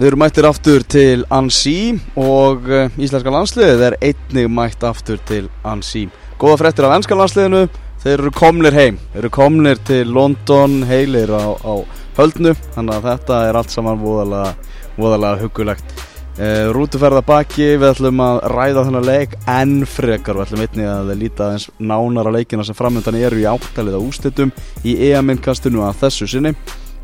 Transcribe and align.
Við 0.00 0.06
erum 0.08 0.22
mættir 0.22 0.46
aftur 0.48 0.84
til 0.88 1.26
Ansi 1.28 1.90
og 2.16 2.64
uh, 2.72 2.94
íslenska 2.96 3.28
landsliðið 3.34 3.82
er 3.84 3.96
einnig 4.00 4.46
mætt 4.48 4.80
aftur 4.88 5.18
til 5.28 5.50
Ansi. 5.68 6.06
Góða 6.40 6.54
frettir 6.62 6.86
af 6.88 6.94
ennska 6.94 7.18
landsliðinu, 7.20 7.66
þeir 8.00 8.14
eru 8.14 8.32
komnir 8.32 8.78
heim, 8.78 8.96
þeir 9.12 9.20
eru 9.20 9.32
komnir 9.36 9.82
til 9.84 10.08
London 10.16 10.78
heilir 10.88 11.28
á, 11.36 11.52
á 11.52 11.84
höldnu, 12.16 12.54
þannig 12.72 12.96
að 12.96 13.10
þetta 13.10 13.44
er 13.50 13.60
allt 13.60 13.76
saman 13.76 14.00
voðalega, 14.00 14.72
voðalega 14.96 15.44
hugulegt. 15.44 15.92
Uh, 16.40 16.70
Rútuferða 16.72 17.20
baki, 17.28 17.66
við 17.74 17.88
ætlum 17.90 18.24
að 18.24 18.40
ræða 18.56 18.86
þennan 18.88 19.08
leik 19.10 19.36
enn 19.52 19.78
frekar, 19.84 20.40
við 20.40 20.46
ætlum 20.46 20.64
einnig 20.64 20.92
að 20.94 21.16
líta 21.26 21.50
aðeins 21.50 21.68
nánara 21.76 22.32
leikina 22.38 22.64
sem 22.64 22.78
framöndan 22.78 23.20
eru 23.20 23.44
í 23.44 23.50
áttalið 23.52 24.00
á 24.00 24.06
úslitum 24.08 24.56
í 24.80 24.96
EM-innkastinu 25.10 25.84
að 25.84 26.06
þessu 26.06 26.36
sinni. 26.38 26.56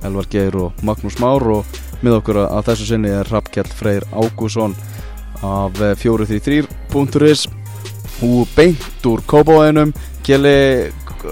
Elvar 0.04 0.32
Geir 0.32 0.56
og 0.60 0.84
Magnús 0.86 1.20
Már 1.20 1.44
og 1.50 1.76
með 2.04 2.18
okkur 2.20 2.40
að 2.44 2.70
þessu 2.70 2.88
sinni 2.90 3.12
er 3.12 3.28
Rappkjell 3.32 3.68
Freyr 3.78 4.06
Ágússon 4.12 4.76
af 5.44 5.78
433.is 6.02 7.46
og 8.24 8.56
beint 8.56 9.08
úr 9.08 9.22
Kópáðinum 9.28 9.92
Kjelli, 10.26 10.56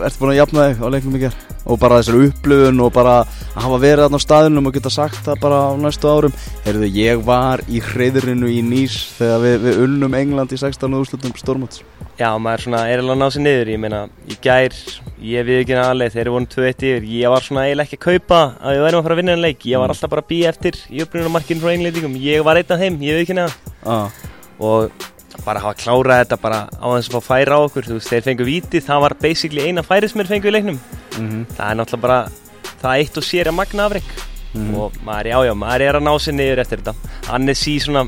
ertu 0.04 0.20
búin 0.20 0.34
að 0.34 0.40
jafna 0.42 0.68
þig 0.70 0.84
á 0.84 0.88
leiknum 0.94 1.20
gerð? 1.24 1.42
og 1.64 1.80
bara 1.80 2.00
þessari 2.00 2.28
upplöfun 2.28 2.82
og 2.84 2.92
bara 2.92 3.18
að 3.24 3.62
hafa 3.64 3.78
verið 3.80 4.04
þarna 4.04 4.20
á 4.20 4.26
staðinum 4.26 4.68
og 4.68 4.74
geta 4.76 4.92
sagt 4.92 5.20
það 5.24 5.44
bara 5.44 5.60
á 5.64 5.72
næstu 5.80 6.10
árum 6.10 6.34
Heyrðu, 6.66 6.90
ég 6.92 7.22
var 7.24 7.64
í 7.68 7.80
hreyðrinu 7.80 8.50
í 8.52 8.60
Nýs 8.64 8.98
þegar 9.18 9.44
við, 9.46 9.56
við 9.64 9.84
unnum 9.86 10.18
England 10.18 10.52
í 10.52 10.60
16. 10.60 10.98
úrslutum 11.00 11.36
Stormóts 11.40 11.80
Já, 12.14 12.28
maður 12.38 12.62
svona 12.62 12.80
er 12.86 13.00
alveg 13.02 13.16
að 13.16 13.18
ná 13.18 13.26
sér 13.34 13.42
niður 13.42 13.70
ég 13.72 13.80
meina, 13.82 14.00
í 14.30 14.36
gær, 14.38 14.74
ég 15.18 15.46
við 15.48 15.56
ekki 15.64 15.74
aðlega 15.82 16.12
þeir 16.14 16.20
eru 16.22 16.34
vonuð 16.36 16.52
2-1 16.52 16.84
yfir, 16.86 17.06
ég 17.10 17.32
var 17.32 17.42
svona 17.42 17.64
eiginlega 17.66 17.88
ekki 17.88 17.96
að 17.98 18.04
kaupa 18.04 18.38
að 18.54 18.76
við 18.76 18.84
værum 18.84 19.00
að 19.00 19.06
fara 19.06 19.16
að 19.16 19.20
vinna 19.20 19.34
en 19.34 19.42
leik. 19.42 19.64
Ég 19.66 19.82
var 19.82 19.90
alltaf 19.90 20.12
bara 20.12 20.22
að 20.22 20.28
býja 20.28 20.52
eftir 20.54 20.78
í 20.94 21.02
uppbrunamarkinu 21.02 21.64
frá 21.64 21.72
englendingum. 21.72 22.14
Ég 22.22 22.44
var 22.46 22.60
einn 22.60 22.70
af 22.70 22.84
þeim, 22.84 23.00
ég 23.02 23.18
við 23.18 23.24
ekki 23.24 23.36
neða 23.40 23.72
ah. 23.96 24.20
og 24.62 25.08
bara 25.42 25.64
hafa 25.64 25.80
klárað 25.80 26.22
þetta 26.22 26.38
bara 26.44 26.60
á 26.70 26.86
þess 26.92 27.10
að 27.10 27.16
fá 27.16 27.32
færa 27.32 27.58
á 27.58 27.64
okkur 27.64 27.88
þú 27.88 27.98
veist, 27.98 28.12
þeir 28.12 28.24
fengu 28.28 28.46
vítið, 28.46 28.86
það 28.86 29.02
var 29.08 29.16
basically 29.26 29.66
eina 29.66 29.82
færi 29.82 30.12
sem 30.12 30.22
þeir 30.22 30.30
fengu 30.36 30.52
í 30.52 30.54
leiknum. 30.54 30.78
Mm 31.18 31.26
-hmm. 31.26 31.42
það 31.58 31.66
er 31.66 31.80
náttúrulega 31.80 32.06
bara, 32.06 32.20
það 32.78 33.00
eitt 33.00 33.18
og 33.18 33.26
sér 33.26 33.50
að 33.50 33.58
magna 33.58 33.90
afreg 33.90 34.14
Mm 34.54 34.70
-hmm. 34.70 34.78
og 34.78 34.92
maður, 35.02 35.26
já, 35.26 35.46
já, 35.46 35.54
maður 35.54 35.82
er 35.82 35.94
að 35.98 36.02
ná 36.06 36.18
sér 36.18 36.34
niður 36.34 36.60
eftir 36.62 36.78
þetta. 36.78 36.94
Annessi 37.26 37.80
svona, 37.80 38.06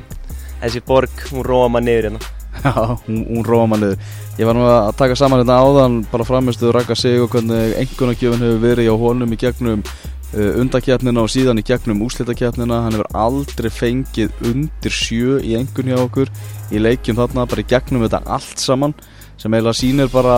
þessi 0.62 0.80
borg 0.86 1.10
hún 1.32 1.42
róa 1.42 1.68
maður 1.68 1.84
niður 1.84 2.04
hérna 2.04 2.35
Já, 2.64 2.72
hún, 3.06 3.44
róa 3.44 3.66
mann 3.70 3.82
niður 3.84 3.98
Ég 4.40 4.48
var 4.48 4.56
nú 4.56 4.66
að 4.68 4.90
taka 4.98 5.16
saman 5.18 5.42
hérna 5.42 5.60
áðan 5.64 5.96
bara 6.10 6.26
framistuðu 6.28 6.74
rækka 6.76 6.96
sig 6.98 7.20
og 7.22 7.30
hvernig 7.32 7.76
engunagjöfun 7.82 8.44
hefur 8.44 8.62
verið 8.62 8.92
á 8.92 8.96
honum 9.00 9.32
í 9.32 9.38
gegnum 9.40 9.84
uh, 9.84 10.52
undakjarnina 10.60 11.24
og 11.24 11.32
síðan 11.32 11.60
í 11.62 11.66
gegnum 11.66 12.02
úslitakjarnina 12.06 12.82
hann 12.84 12.98
hefur 12.98 13.20
aldrei 13.26 13.70
fengið 13.72 14.46
undir 14.50 14.92
sjö 14.92 15.40
í 15.40 15.56
engun 15.58 15.92
hjá 15.92 16.00
okkur 16.02 16.32
í 16.72 16.82
leikjum 16.82 17.18
þarna, 17.20 17.46
bara 17.48 17.64
í 17.64 17.70
gegnum 17.70 18.04
þetta 18.04 18.22
allt 18.36 18.60
saman 18.60 18.96
sem 19.36 19.52
eiginlega 19.52 19.76
sýnir 19.76 20.10
bara 20.12 20.36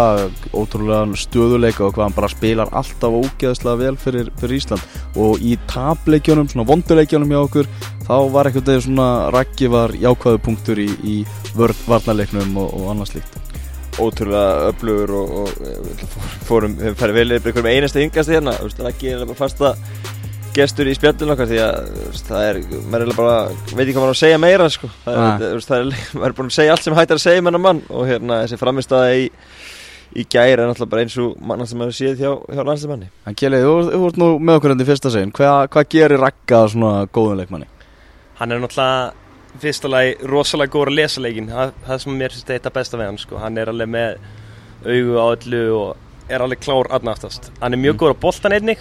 ótrúlega 0.53 1.19
stöðuleika 1.19 1.87
og 1.87 1.95
hvað 1.97 2.09
hann 2.09 2.17
bara 2.17 2.31
spilar 2.33 2.73
alltaf 2.77 3.19
ógeðslega 3.21 3.81
vel 3.83 3.97
fyrir, 4.01 4.31
fyrir 4.41 4.59
Ísland. 4.59 4.87
Og 5.19 5.43
í 5.43 5.55
tapleikjónum, 5.71 6.51
svona 6.51 6.67
vonduleikjónum 6.69 7.35
hjá 7.35 7.41
okkur 7.45 7.71
þá 8.09 8.17
var 8.35 8.49
eitthvað 8.49 8.71
þegar 8.71 8.87
svona 8.87 9.11
rækki 9.35 9.73
var 9.73 9.95
jákvæðu 9.95 10.43
punktur 10.49 10.83
í, 10.83 10.89
í 11.05 11.19
varnarleiknum 11.59 12.59
og, 12.59 12.73
og 12.75 12.91
annars 12.95 13.15
líkt 13.17 13.39
ótrúlega 13.99 14.69
öflugur 14.71 15.15
og, 15.19 15.33
og 15.43 16.05
fórum, 16.47 16.77
við 16.79 16.95
færum 16.99 17.19
vel 17.19 17.35
yfir 17.35 17.51
einhverjum 17.51 17.71
einasta 17.73 18.03
yngast 18.05 18.31
hérna, 18.33 18.55
ekki 18.91 19.15
er 19.15 19.25
bara 19.27 19.39
fasta 19.39 19.73
gestur 20.57 20.89
í 20.91 20.95
spjallinu 20.97 21.35
okkar 21.35 21.49
því 21.51 21.59
að 21.63 21.89
þú 21.95 22.05
veist, 22.09 22.29
það 22.29 22.47
er, 22.49 22.59
maður 22.91 23.05
er 23.13 23.17
bara 23.19 23.37
veit 23.49 23.83
ekki 23.85 23.95
hvað 23.95 24.03
maður 24.03 24.13
á 24.13 24.17
að 24.17 24.21
segja 24.23 24.39
meira 24.43 24.69
sko. 24.75 24.91
Það 25.05 25.19
er, 25.23 25.43
þú 25.45 25.51
veist, 25.59 25.71
það 25.71 25.81
er, 25.85 25.91
maður 26.19 26.29
er 26.33 26.37
búin 26.41 26.51
að 26.51 26.57
segja 26.59 26.75
allt 26.75 26.87
sem 26.89 26.97
hættar 26.99 27.21
að 27.21 27.25
segja 27.27 27.43
með 27.45 27.51
hennar 27.53 27.65
mann 27.69 27.83
og 27.99 28.09
hérna 28.09 28.39
þessi 28.45 28.59
framistæða 28.61 29.13
í, 29.19 29.29
í 30.19 30.25
gæri 30.33 30.55
er 30.57 30.63
náttúrulega 30.65 30.91
bara 30.95 31.05
eins 31.07 31.17
og 31.23 31.37
mann 31.51 31.67
sem 31.69 31.79
maður 31.83 31.97
séð 31.99 32.23
hjá, 32.25 32.31
hjá 32.57 32.63
landslýmanni 32.65 33.11
En 33.29 33.39
Kjeli, 33.39 33.61
þú, 33.65 33.75
þú 33.93 34.03
ert 34.09 34.21
nú 34.23 34.29
með 34.41 34.59
okkur 34.61 34.75
enn 34.75 34.83
í 34.85 34.89
fyrsta 34.89 35.13
segin 35.15 35.35
hvað, 35.37 35.61
hvað 35.75 35.89
gerir 35.95 36.23
Rækka 36.25 36.63
svona 36.75 36.93
góðum 37.13 37.41
leikmanni? 37.43 37.69
hann 38.39 38.55
er 38.55 38.61
náttúrulega 38.63 39.59
fyrsta 39.59 39.89
lagi 39.91 40.13
rosalega 40.31 40.71
góður 40.75 40.93
að 40.93 40.99
lesa 41.01 41.23
leikin 41.25 41.49
það, 41.51 41.73
það 41.87 42.03
sem 42.05 42.19
mér 42.21 42.35
finnst 42.35 42.51
þetta 42.53 42.71
besta 42.77 42.99
við 43.01 43.09
hann 43.11 43.19
sko. 43.19 43.39
hann 43.43 43.59
er 43.59 43.71
alveg 43.73 43.89
með 43.91 44.19
augu 44.87 45.17
á 45.19 45.27
öllu 45.35 45.63
og 45.75 46.31
er 46.31 46.45
alveg 46.45 46.61
klár 46.63 46.91
aðnaftast 46.95 47.49
hann 47.61 47.75
er 47.75 47.81
mjög 47.83 47.97
Mm. 47.97 48.01
góður 48.05 48.15
á 48.15 48.23
boltan 48.23 48.55
einnig 48.55 48.79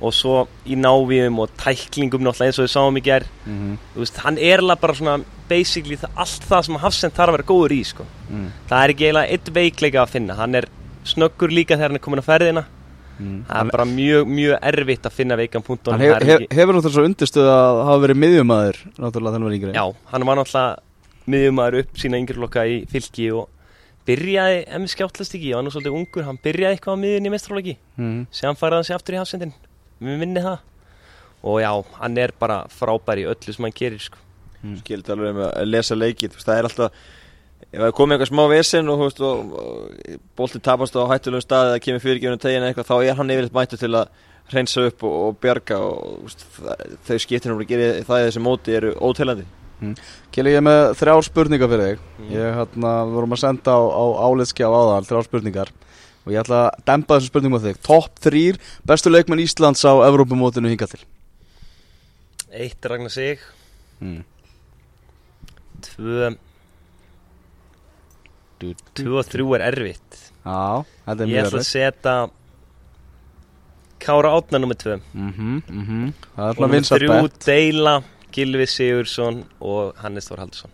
og 0.00 0.14
svo 0.14 0.46
í 0.66 0.76
návíum 0.78 1.40
og 1.42 1.50
tæklingum 1.58 2.22
náttúrulega 2.22 2.52
eins 2.52 2.60
og 2.60 2.66
við 2.68 2.74
sáum 2.74 2.98
í 2.98 3.04
ger 3.04 3.26
Mm 3.46 3.58
-hmm. 3.58 3.76
Þú 3.94 3.98
veist, 3.98 4.16
hann 4.16 4.38
er 4.38 4.58
alveg 4.58 4.80
bara 4.80 4.94
svona 4.94 5.24
basically 5.48 5.96
það, 5.96 6.10
allt 6.16 6.42
það 6.50 6.62
sem 6.62 6.74
Hafsend 6.74 7.12
þarf 7.12 7.28
að 7.28 7.36
vera 7.36 7.50
góður 7.50 7.72
í 7.72 7.84
sko. 7.84 8.04
mm. 8.30 8.52
það 8.68 8.84
er 8.84 8.90
ekki 8.90 9.04
eiginlega 9.04 9.32
eitt 9.32 9.48
veikleika 9.54 10.02
að 10.02 10.08
finna 10.08 10.34
hann 10.34 10.54
er 10.54 10.68
snöggur 11.04 11.50
líka 11.50 11.76
þegar 11.76 11.88
hann 11.88 11.96
er 11.96 12.04
komin 12.04 12.20
á 12.20 12.30
ferðina 12.30 12.64
Mm. 13.18 13.44
það 13.48 13.60
er 13.64 13.70
bara 13.72 13.84
mjög, 13.84 14.28
mjög 14.30 14.58
erfitt 14.62 15.06
að 15.06 15.12
finna 15.12 15.36
veikan 15.36 15.62
punkt 15.62 15.88
Hann 15.90 16.00
hef, 16.00 16.22
hef, 16.22 16.44
hefur 16.54 16.76
náttúrulega 16.76 16.94
svo 16.94 17.06
undirstöð 17.08 17.48
að 17.50 17.78
hafa 17.88 18.02
verið 18.04 18.18
miðjumæður 18.22 18.76
náttúrulega 18.94 19.32
þannig 19.34 19.48
var 19.48 19.56
yngri 19.56 19.72
Já, 19.74 19.94
hann 20.12 20.26
var 20.28 20.38
náttúrulega 20.38 20.76
miðjumæður 21.26 21.78
upp 21.80 21.98
sína 21.98 22.20
yngjurlokka 22.22 22.66
í 22.70 22.76
fylki 22.92 23.26
og 23.34 23.48
byrjaði, 24.08 24.60
ef 24.64 24.84
við 24.84 24.92
skjáttlast 24.94 25.34
ekki, 25.34 25.50
ég 25.50 25.58
var 25.58 25.66
nú 25.66 25.72
svolítið 25.74 25.96
ungur, 25.98 26.26
hann 26.28 26.38
byrjaði 26.44 26.76
eitthvað 26.78 26.94
á 26.94 27.02
miðjunni 27.02 27.74
mm. 27.98 28.20
síðan 28.38 28.60
færði 28.60 28.78
hann 28.78 28.86
sig 28.86 28.96
aftur 28.96 29.16
í 29.16 29.18
hafsendin, 29.18 29.52
við 30.00 30.22
minni 30.22 30.44
það. 30.44 30.64
Og 31.48 31.60
já, 31.62 31.70
hann 32.00 32.18
er 32.18 32.34
bara 32.38 32.64
frábær 32.72 33.20
í 33.20 33.28
öllu 33.30 33.54
sem 33.54 33.66
hann 33.66 33.76
gerir 33.76 34.02
sko. 34.02 34.18
skildi 34.82 35.14
alveg 35.14 35.36
með 35.36 35.48
að 35.52 35.68
lesa 35.70 35.94
leikið 35.94 36.32
þú 36.32 36.38
veist, 36.38 36.48
það 36.48 36.58
er 36.60 36.66
alltaf 36.68 37.02
ef 37.68 37.82
það 37.82 37.92
komið 37.98 38.14
eitthvað 38.14 38.30
smá 38.32 38.42
vesen 38.50 38.88
og, 38.90 38.96
þú 38.98 39.06
veist, 39.06 39.20
og, 39.28 39.52
og 39.60 40.24
boltin 40.38 40.64
tapast 40.64 40.96
á 40.98 41.10
hættulegum 41.12 41.44
staði 41.44 41.70
eða 41.70 41.84
kemur 41.84 42.02
fyrirgefinu 42.02 42.40
tegin 42.42 42.66
eitthvað 42.66 42.88
þá 42.88 42.96
er 42.98 43.20
hann 43.20 43.30
yfirleitt 43.34 43.54
mættu 43.54 43.78
til 43.78 43.92
að 43.92 44.24
hreinsa 44.48 44.86
upp 44.88 45.04
og, 45.04 45.14
og 45.28 45.38
bjarga 45.42 45.78
og 45.84 46.02
þú 46.08 46.26
veist, 46.26 46.44
það, 46.56 46.84
þau 47.06 47.18
skiptir 47.24 47.52
hann 47.52 47.62
að 47.62 47.70
gera 47.70 47.88
það 48.08 48.24
í 48.24 48.28
þessi 48.28 48.44
móti 48.48 48.76
eru 48.80 48.92
óteilandi 48.98 49.46
Kjeli, 49.78 50.56
ég 50.56 50.58
er 50.58 50.64
með 50.66 50.80
þrjár 50.98 51.20
spurningar 51.22 51.68
fyrir 51.70 51.84
þig. 51.84 52.00
Mm. 52.18 52.30
Ég 52.32 52.56
hérna, 52.56 52.94
við 53.06 53.12
vorum 53.14 53.34
að 53.36 53.42
senda 53.44 53.76
á, 53.78 53.82
á 53.86 54.04
álitskjá 54.26 54.66
áðan 54.66 55.06
þrjár 55.06 55.28
spurningar 55.28 55.70
og 56.26 56.32
ég 56.34 56.40
ætla 56.42 56.58
að 56.68 56.82
dempa 56.90 57.18
þessum 57.18 57.30
spurningum 57.32 57.58
á 57.60 57.66
þig. 57.66 57.78
Topp 57.86 58.18
þrýr 58.24 58.58
bestu 58.86 59.10
leikmenn 59.12 59.40
Íslands 59.44 59.84
á 59.86 59.92
Evrópumótinu 60.08 60.68
hingað 60.72 60.96
til. 60.96 61.02
Eitt 62.52 62.84
Ragnar 62.88 63.12
Sig, 63.12 63.38
mm. 64.00 64.22
tvö. 65.84 66.34
Tvö 68.98 69.18
og 69.20 69.28
þrjú 69.30 69.52
er 69.58 69.64
erfitt. 69.68 70.18
Já, 70.42 70.84
þetta 71.06 71.22
er 71.22 71.28
Ég 71.28 71.32
mjög 71.34 71.44
ætla 71.44 71.48
að 71.48 71.60
erfitt. 71.60 71.70
setja 71.70 72.16
Kára 74.02 74.30
Átna 74.38 74.58
nummer 74.62 74.74
tvö. 74.78 75.00
Mm 75.14 75.32
-hmm, 75.32 76.12
Það 76.36 76.48
er 76.48 76.62
og 76.64 76.70
vinsat 76.70 76.98
þrjú 77.00 77.30
Deila, 77.46 78.02
Gilvi 78.32 78.66
Sigursson 78.66 79.44
og 79.60 79.94
Hannes 79.96 80.28
Þór 80.28 80.38
Haldursson 80.38 80.70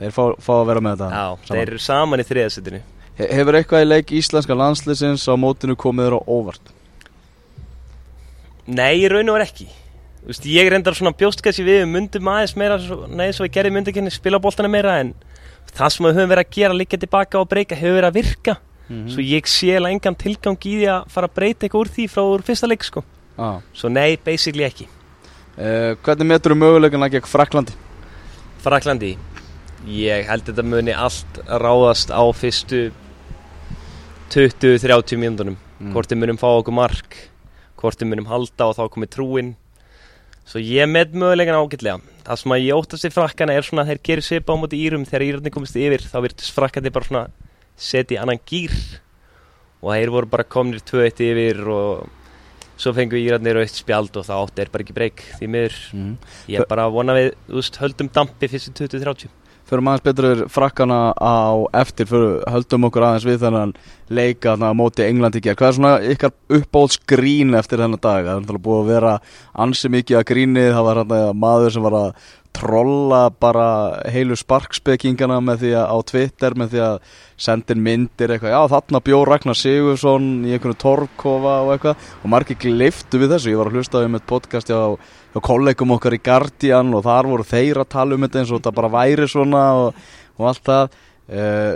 Þeir 0.00 0.10
fá, 0.10 0.24
fá 0.40 0.52
að 0.52 0.66
vera 0.66 0.80
með 0.80 0.96
þetta 0.96 1.10
Já, 1.10 1.36
saman. 1.36 1.58
þeir 1.58 1.68
eru 1.68 1.78
saman 1.78 2.20
í 2.20 2.24
þriðasettinu 2.24 2.80
He- 2.80 2.93
Hefur 3.18 3.54
eitthvað 3.60 3.84
í 3.84 3.88
leik 3.88 4.10
íslenska 4.18 4.56
landsliðsins 4.58 5.24
á 5.30 5.34
mótinu 5.38 5.76
komið 5.78 6.08
þér 6.08 6.16
á 6.18 6.20
óvart? 6.26 6.72
Nei, 8.66 9.04
í 9.04 9.08
raun 9.12 9.28
og 9.30 9.38
er 9.38 9.46
ekki 9.46 9.68
Þú 10.24 10.30
veist, 10.32 10.46
Ég 10.48 10.70
reyndar 10.72 10.96
svona 10.96 11.12
bjóstkassi 11.14 11.62
við 11.66 11.82
við 11.82 11.90
myndum 11.92 12.30
aðeins 12.32 12.54
meira 12.56 12.78
Nei, 13.12 13.28
svo 13.36 13.44
við 13.46 13.52
gerðum 13.58 13.76
myndakenni 13.78 14.12
spila 14.14 14.40
boltana 14.42 14.70
meira 14.72 14.96
en 15.02 15.12
það 15.74 15.90
sem 15.90 16.06
við 16.06 16.16
höfum 16.18 16.30
verið 16.30 16.44
að 16.46 16.54
gera 16.54 16.76
líka 16.78 16.98
tilbaka 17.02 17.40
og 17.40 17.48
breyka 17.50 17.76
hefur 17.78 17.98
verið 18.00 18.10
að 18.10 18.18
virka 18.20 18.56
Mhm. 18.84 19.08
svo 19.08 19.22
ég 19.24 19.46
sé 19.48 19.70
eiginlega 19.72 19.94
engan 19.96 20.14
tilgang 20.20 20.58
í 20.60 20.72
því 20.76 20.88
að 20.92 21.06
fara 21.08 21.26
að 21.26 21.34
breyta 21.38 21.64
eitthvað 21.64 21.80
úr 21.80 21.88
því 21.88 22.04
frá 22.12 22.20
úr 22.28 22.42
fyrsta 22.44 22.68
leik 22.68 22.82
sko. 22.84 23.00
Ah. 23.38 23.60
svo 23.72 23.88
nei, 23.88 24.16
basically 24.16 24.64
ekki 24.64 24.86
Uh, 25.56 25.94
hvernig 26.02 26.26
metur 26.26 26.50
þú 26.52 26.58
möguleikana 26.58 27.08
gegn 27.08 27.24
Fraklandi? 27.30 27.72
Fraklandi 28.60 29.12
ég 29.88 30.26
held 30.26 30.44
þetta 30.48 30.64
muni 30.66 30.92
allt 30.92 31.38
ráðast 31.46 32.10
á 32.10 32.20
fyrstu 32.34 32.90
20-30 34.32 35.18
mínúndunum 35.20 35.56
Mm. 35.80 35.90
hvort 35.92 36.06
við 36.08 36.20
munum 36.22 36.38
fá 36.38 36.46
okkur 36.54 36.72
mark 36.72 37.16
hvort 37.76 37.98
við 38.00 38.08
munum 38.12 38.28
halda 38.30 38.68
og 38.70 38.76
þá 38.78 38.84
komið 38.94 39.10
trúin. 39.10 39.48
Svo 40.46 40.60
ég 40.62 40.86
með 40.88 41.16
mögulegan 41.18 41.58
ágætlega. 41.58 42.00
Það 42.24 42.38
sem 42.40 42.52
að 42.54 42.62
ég 42.64 42.78
óttast 42.78 43.04
í 43.04 43.10
frakkana 43.12 43.52
er 43.58 43.66
svona 43.66 43.84
þeir 43.88 44.00
gerir 44.06 44.24
svipa 44.24 44.54
á 44.54 44.56
móti 44.56 44.78
írum. 44.80 45.04
Þegar 45.04 45.24
írarnir 45.26 45.52
komist 45.52 45.76
yfir 45.76 46.04
þá 46.04 46.18
virtist 46.24 46.54
frakkandi 46.54 46.92
bara 46.94 47.04
svona 47.04 47.24
setja 47.76 48.16
í 48.16 48.20
annan 48.22 48.40
gýr 48.46 48.72
og 49.82 49.90
þeir 49.92 50.12
voru 50.14 50.30
bara 50.30 50.44
komnir 50.44 50.80
2-1 50.80 51.20
yfir 51.26 51.60
og 51.68 52.08
svo 52.78 52.94
fengu 52.94 53.18
írarnir 53.20 53.58
aukt 53.60 53.76
spjald 53.76 54.16
og 54.16 54.24
það 54.24 54.46
átti 54.46 54.62
er 54.64 54.70
bara 54.72 54.84
ekki 54.86 54.96
breyk 54.96 55.24
því 55.40 55.48
miður. 55.50 55.76
Mm. 55.92 56.14
ég 56.48 56.60
er 56.60 56.70
bara 56.70 56.88
vona 56.88 57.18
við 57.18 57.32
veist, 57.48 57.76
höldum 57.82 58.08
dampi 58.14 58.48
fyrstu 58.48 58.72
20-30 58.86 59.28
fyrir 59.74 59.86
maður 59.88 60.04
betur 60.08 60.44
frakkana 60.54 60.98
á 61.18 61.66
eftir 61.82 62.08
fyrir 62.10 62.38
höldum 62.54 62.88
okkur 62.88 63.06
aðeins 63.08 63.26
við 63.28 63.42
þennan 63.42 63.74
leika 64.14 64.54
þarna 64.54 64.70
á 64.70 64.78
móti 64.78 65.04
Englandi 65.08 65.42
í 65.42 65.44
gerð 65.44 65.60
hvað 65.60 65.72
er 65.72 65.76
svona 65.78 65.92
ykkar 66.14 66.32
uppbóðs 66.60 67.00
grín 67.10 67.58
eftir 67.58 67.82
þennan 67.82 68.00
dag? 68.00 68.22
Það 68.22 68.32
er 68.36 68.40
náttúrulega 68.44 68.66
búið 68.68 68.80
að 68.80 68.94
vera 68.94 69.18
ansi 69.66 69.92
mikið 69.92 70.20
að 70.20 70.26
grínið, 70.30 70.70
það 70.76 70.88
var 70.88 71.02
hérna 71.02 71.20
maður 71.44 71.74
sem 71.74 71.86
var 71.86 71.98
að 72.00 72.24
trolla 72.54 73.20
bara 73.42 73.66
heilu 74.14 74.36
sparkspekingana 74.38 75.40
með 75.42 75.64
því 75.64 75.72
að 75.80 75.90
á 75.90 75.96
Twitter 76.10 76.54
með 76.58 76.74
því 76.74 76.82
að 76.86 76.94
sendin 77.46 77.82
myndir 77.82 78.30
eitthvað, 78.30 78.54
já 78.54 78.70
þarna 78.70 79.00
bjó 79.08 79.18
Ragnar 79.26 79.58
Sigursson 79.58 80.28
í 80.46 80.54
einhvern 80.54 80.78
torfkofa 80.78 81.56
og 81.64 81.72
eitthvað 81.74 82.12
og 82.20 82.30
margir 82.30 82.60
gliftu 82.62 83.18
við 83.18 83.34
þessu, 83.34 83.50
ég 83.50 83.60
var 83.60 83.72
að 83.72 83.80
hlusta 83.80 84.04
um 84.06 84.18
eitt 84.18 84.28
podcast 84.30 84.70
á, 84.70 84.94
á 85.34 85.38
kollegum 85.42 85.94
okkar 85.96 86.14
í 86.14 86.22
Guardian 86.22 86.94
og 86.94 87.02
þar 87.06 87.30
voru 87.30 87.46
þeir 87.46 87.82
að 87.82 87.90
tala 87.96 88.14
um 88.14 88.22
þetta 88.26 88.40
eins 88.40 88.52
og 88.52 88.60
þetta 88.60 88.76
bara 88.76 88.92
væri 88.94 89.26
svona 89.30 89.64
og, 89.80 90.06
og 90.38 90.46
allt 90.50 90.64
það. 90.68 90.96
Uh, 91.24 91.74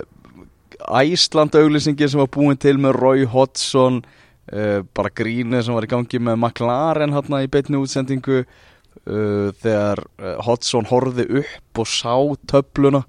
Æsland 1.02 1.58
auglýsingin 1.58 2.12
sem 2.12 2.22
var 2.22 2.30
búin 2.30 2.58
til 2.60 2.76
með 2.78 3.00
Roy 3.00 3.26
Hodgson 3.26 4.02
uh, 4.04 4.80
bara 4.94 5.10
grínið 5.10 5.66
sem 5.66 5.76
var 5.76 5.88
í 5.88 5.90
gangi 5.90 6.22
með 6.22 6.38
McLaren 6.38 7.16
hérna 7.16 7.42
í 7.42 7.50
beitni 7.50 7.80
útsendingu 7.80 8.44
uh, 8.44 9.48
þegar 9.58 10.04
Hodgson 10.46 10.86
horfið 10.88 11.40
upp 11.42 11.82
og 11.82 11.90
sá 11.90 12.14
töfluna 12.50 13.02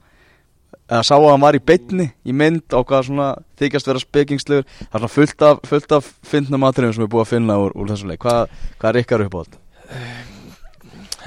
eða 0.89 1.05
sá 1.05 1.15
að 1.17 1.27
hann 1.29 1.43
var 1.43 1.57
í 1.57 1.61
beitni 1.61 2.07
í 2.25 2.33
mynd 2.33 2.73
á 2.73 2.81
hvað 2.81 3.05
svona 3.09 3.29
þykjast 3.61 3.91
vera 3.91 4.01
spekingslegur. 4.01 4.65
Það 4.79 4.97
er 4.97 5.03
svona 5.03 5.13
fullt 5.13 5.45
af, 5.45 5.61
fullt 5.69 5.95
af 5.99 6.09
fyndna 6.25 6.61
materiðum 6.65 6.97
sem 6.97 7.05
er 7.05 7.13
búið 7.13 7.25
að 7.27 7.31
finna 7.35 7.59
úr, 7.61 7.77
úr 7.77 7.93
þessum 7.93 8.09
leik. 8.13 8.23
Hvað, 8.25 8.57
hvað 8.81 8.91
er 8.91 9.01
ykkar 9.03 9.27
upp 9.27 9.37
á 9.37 9.41
þetta? 9.43 9.63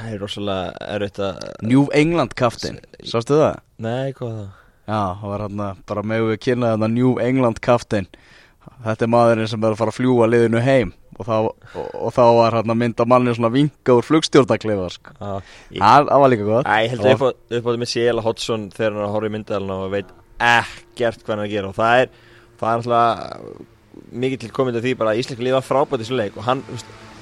Það 0.02 0.14
er 0.16 0.22
rosalega 0.22 0.88
erfitt 0.96 1.22
að 1.22 1.42
New 1.62 1.84
England 1.94 2.34
kaftin, 2.38 2.80
sástu 3.06 3.38
það? 3.38 3.60
Nei, 3.82 4.12
hvað 4.18 4.32
það? 4.40 4.48
Já, 4.82 5.02
það 5.20 5.28
var 5.30 5.44
hann 5.46 5.60
bara 5.86 6.02
með 6.10 6.24
við 6.32 6.40
kynna 6.42 6.72
þarna 6.72 6.88
New 6.90 7.12
England 7.22 7.60
kaftin 7.62 8.08
þetta 8.82 9.06
er 9.06 9.10
maðurinn 9.10 9.50
sem 9.50 9.62
er 9.62 9.74
að 9.74 9.78
fara 9.80 9.92
að 9.92 9.98
fljúa 9.98 10.28
liðinu 10.30 10.62
heim 10.62 10.92
og 11.18 11.26
þá, 11.28 11.34
og, 11.46 11.88
og 12.06 12.14
þá 12.16 12.22
var 12.38 12.56
hann 12.58 12.72
að 12.72 12.78
mynda 12.80 13.06
manni 13.08 13.34
svona 13.36 13.50
vinga 13.52 13.94
úr 13.94 14.06
flugstjórnaklefa 14.06 14.88
sko. 14.94 15.14
Ah, 15.20 15.52
ég, 15.70 15.82
það 15.82 16.22
var 16.24 16.32
líka 16.32 16.48
gott 16.48 16.70
Æ, 16.70 16.74
ég 16.86 16.94
held 16.94 17.06
að 17.06 17.12
upp 17.12 17.24
á 17.28 17.28
þetta 17.52 17.82
með 17.82 17.92
Sjela 17.92 18.24
Hodgson 18.26 18.68
þegar 18.74 18.92
hann 18.96 19.02
er 19.02 19.06
að 19.06 19.14
horfa 19.16 19.30
í 19.30 19.34
myndalina 19.36 19.78
og 19.84 19.94
veit 19.94 20.12
ekkert 20.42 21.22
hvað 21.22 21.34
hann 21.36 21.44
að 21.44 21.54
gera 21.54 21.70
og 21.70 21.78
það 21.78 22.02
er, 22.02 22.12
það 22.62 22.72
er 22.72 22.82
alltaf 22.82 23.78
mikið 24.22 24.42
til 24.42 24.52
komið 24.56 24.78
til 24.78 24.84
því 24.86 24.94
bara 25.02 25.12
að 25.12 25.22
Íslenski 25.22 25.46
liða 25.46 25.62
frábært 25.66 26.00
í 26.00 26.06
þessu 26.06 26.18
leik 26.18 26.38
og 26.40 26.48
hann, 26.48 26.64